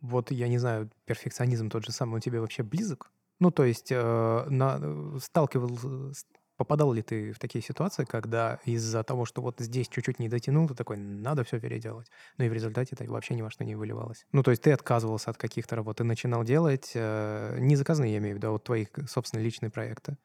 вот, 0.00 0.30
я 0.30 0.46
не 0.46 0.58
знаю, 0.58 0.88
перфекционизм 1.04 1.68
тот 1.68 1.84
же 1.84 1.90
самый 1.90 2.18
у 2.18 2.20
тебя 2.20 2.40
вообще 2.40 2.62
близок? 2.62 3.10
Ну, 3.40 3.50
то 3.50 3.64
есть 3.64 3.90
э, 3.90 4.46
на, 4.48 5.18
сталкивал, 5.18 6.12
попадал 6.56 6.92
ли 6.92 7.02
ты 7.02 7.32
в 7.32 7.40
такие 7.40 7.60
ситуации, 7.60 8.04
когда 8.04 8.60
из-за 8.64 9.02
того, 9.02 9.24
что 9.24 9.42
вот 9.42 9.56
здесь 9.58 9.88
чуть-чуть 9.88 10.20
не 10.20 10.28
дотянул, 10.28 10.68
ты 10.68 10.76
такой, 10.76 10.98
надо 10.98 11.42
все 11.42 11.58
переделать. 11.58 12.06
Ну 12.38 12.44
и 12.44 12.48
в 12.48 12.52
результате 12.52 12.90
это 12.96 13.12
вообще 13.12 13.34
ни 13.34 13.42
во 13.42 13.50
что 13.50 13.64
не 13.64 13.74
выливалось. 13.74 14.26
Ну, 14.30 14.44
то 14.44 14.52
есть 14.52 14.62
ты 14.62 14.70
отказывался 14.70 15.30
от 15.30 15.38
каких-то 15.38 15.74
работ, 15.74 15.96
ты 15.96 16.04
начинал 16.04 16.44
делать, 16.44 16.92
э, 16.94 17.56
не 17.58 17.74
заказные, 17.74 18.12
я 18.12 18.18
имею 18.18 18.36
в 18.36 18.38
виду, 18.38 18.46
а 18.46 18.50
вот 18.52 18.62
твои 18.62 18.86
собственные 19.08 19.44
личные 19.44 19.70
проекты. 19.70 20.18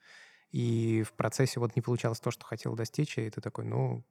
И 0.52 1.04
в 1.04 1.14
процессе 1.14 1.60
вот 1.60 1.76
не 1.76 1.82
получалось 1.82 2.20
то, 2.20 2.32
что 2.32 2.46
хотел 2.46 2.76
достичь, 2.76 3.18
и 3.18 3.30
ты 3.30 3.42
такой, 3.42 3.66
ну, 3.66 4.04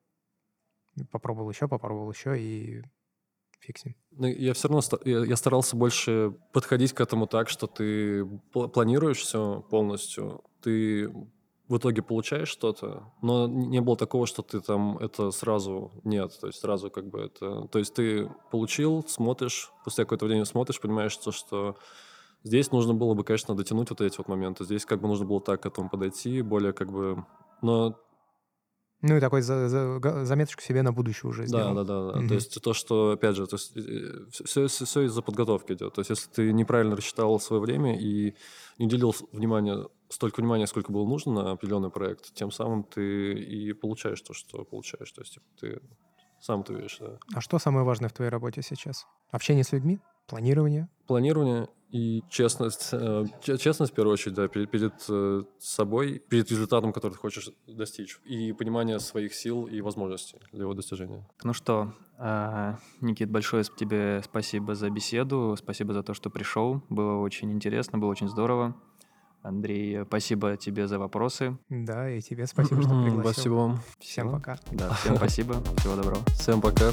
попробовал 1.10 1.50
еще, 1.50 1.68
попробовал 1.68 2.10
еще, 2.10 2.38
и 2.38 2.82
фиксим. 3.60 3.94
Ну, 4.10 4.26
я 4.26 4.52
все 4.54 4.68
равно 4.68 4.82
я 5.04 5.36
старался 5.36 5.76
больше 5.76 6.34
подходить 6.52 6.92
к 6.92 7.00
этому 7.00 7.26
так, 7.26 7.48
что 7.48 7.66
ты 7.66 8.24
планируешь 8.52 9.18
все 9.18 9.62
полностью, 9.70 10.44
ты 10.60 11.08
в 11.68 11.78
итоге 11.78 12.02
получаешь 12.02 12.48
что-то, 12.48 13.12
но 13.22 13.48
не 13.48 13.80
было 13.80 13.96
такого, 13.96 14.26
что 14.26 14.42
ты 14.42 14.60
там 14.60 14.98
это 14.98 15.32
сразу 15.32 15.90
нет, 16.04 16.38
то 16.40 16.46
есть 16.46 16.60
сразу 16.60 16.90
как 16.90 17.08
бы 17.08 17.20
это, 17.20 17.66
то 17.68 17.78
есть 17.78 17.94
ты 17.94 18.30
получил, 18.50 19.04
смотришь, 19.08 19.72
после 19.84 20.04
какое-то 20.04 20.26
время 20.26 20.44
смотришь, 20.44 20.80
понимаешь, 20.80 21.12
что, 21.12 21.32
что 21.32 21.76
Здесь 22.46 22.70
нужно 22.70 22.94
было 22.94 23.14
бы, 23.14 23.24
конечно, 23.24 23.56
дотянуть 23.56 23.90
вот 23.90 24.00
эти 24.00 24.16
вот 24.18 24.28
моменты. 24.28 24.64
Здесь 24.64 24.86
как 24.86 25.00
бы 25.00 25.08
нужно 25.08 25.26
было 25.26 25.40
так 25.40 25.62
к 25.62 25.66
этому 25.66 25.90
подойти, 25.90 26.42
более 26.42 26.72
как 26.72 26.92
бы... 26.92 27.26
Но 27.60 27.98
ну 29.02 29.16
и 29.16 29.20
такой 29.20 29.42
за, 29.42 29.68
за, 29.68 30.24
заметочку 30.24 30.62
себе 30.62 30.82
на 30.82 30.92
будущее 30.92 31.28
уже 31.28 31.46
сделал. 31.46 31.74
Да, 31.74 31.84
да, 31.84 32.12
да. 32.12 32.20
Mm-hmm. 32.20 32.28
То 32.28 32.34
есть 32.34 32.62
то, 32.62 32.72
что, 32.72 33.10
опять 33.10 33.34
же, 33.34 33.46
то 33.46 33.56
есть, 33.56 33.72
все, 34.32 34.68
все, 34.68 34.84
все 34.84 35.00
из-за 35.02 35.22
подготовки 35.22 35.72
идет. 35.72 35.94
То 35.94 36.00
есть 36.00 36.10
если 36.10 36.30
ты 36.30 36.52
неправильно 36.52 36.96
рассчитал 36.96 37.38
свое 37.40 37.60
время 37.60 38.00
и 38.00 38.36
не 38.78 38.86
уделил 38.86 39.14
внимания, 39.32 39.84
столько 40.08 40.40
внимания, 40.40 40.66
сколько 40.66 40.92
было 40.92 41.06
нужно 41.06 41.32
на 41.32 41.50
определенный 41.52 41.90
проект, 41.90 42.32
тем 42.32 42.52
самым 42.52 42.84
ты 42.84 43.34
и 43.34 43.72
получаешь 43.72 44.20
то, 44.22 44.32
что 44.32 44.64
получаешь. 44.64 45.10
То 45.10 45.20
есть 45.20 45.34
типа, 45.34 45.46
ты 45.60 45.80
сам 46.40 46.62
ты 46.62 46.74
видишь, 46.74 46.98
да. 47.00 47.18
А 47.34 47.40
что 47.40 47.58
самое 47.58 47.84
важное 47.84 48.08
в 48.08 48.12
твоей 48.12 48.30
работе 48.30 48.62
сейчас? 48.62 49.04
Общение 49.30 49.64
с 49.64 49.72
людьми? 49.72 49.98
Планирование? 50.26 50.88
Планирование 51.06 51.68
и 51.90 52.22
честность. 52.28 52.88
Э, 52.92 53.24
честность, 53.42 53.92
в 53.92 53.94
первую 53.94 54.14
очередь, 54.14 54.34
да, 54.34 54.48
перед, 54.48 54.70
перед 54.70 54.92
э, 55.08 55.42
собой, 55.58 56.22
перед 56.28 56.50
результатом, 56.50 56.92
который 56.92 57.12
ты 57.12 57.18
хочешь 57.18 57.50
достичь. 57.66 58.18
И 58.24 58.52
понимание 58.52 58.98
своих 58.98 59.34
сил 59.34 59.66
и 59.66 59.80
возможностей 59.80 60.38
для 60.52 60.62
его 60.62 60.74
достижения. 60.74 61.26
Ну 61.42 61.52
что, 61.52 61.92
э, 62.18 62.74
Никит, 63.00 63.30
большое 63.30 63.64
тебе 63.64 64.20
спасибо 64.24 64.74
за 64.74 64.90
беседу, 64.90 65.56
спасибо 65.58 65.92
за 65.92 66.02
то, 66.02 66.14
что 66.14 66.28
пришел. 66.30 66.82
Было 66.88 67.20
очень 67.20 67.52
интересно, 67.52 67.98
было 67.98 68.10
очень 68.10 68.28
здорово. 68.28 68.74
Андрей, 69.42 70.04
спасибо 70.04 70.56
тебе 70.56 70.88
за 70.88 70.98
вопросы. 70.98 71.56
Да, 71.68 72.10
и 72.10 72.20
тебе 72.20 72.46
спасибо, 72.46 72.82
что 72.82 72.90
пригласил. 73.04 73.32
Спасибо 73.32 73.52
вам. 73.54 73.80
Всем 74.00 74.32
пока. 74.32 74.58
Да, 74.72 74.92
всем 74.94 75.16
спасибо. 75.16 75.54
Всего 75.78 75.94
доброго. 75.94 76.24
Всем 76.34 76.60
пока. 76.60 76.90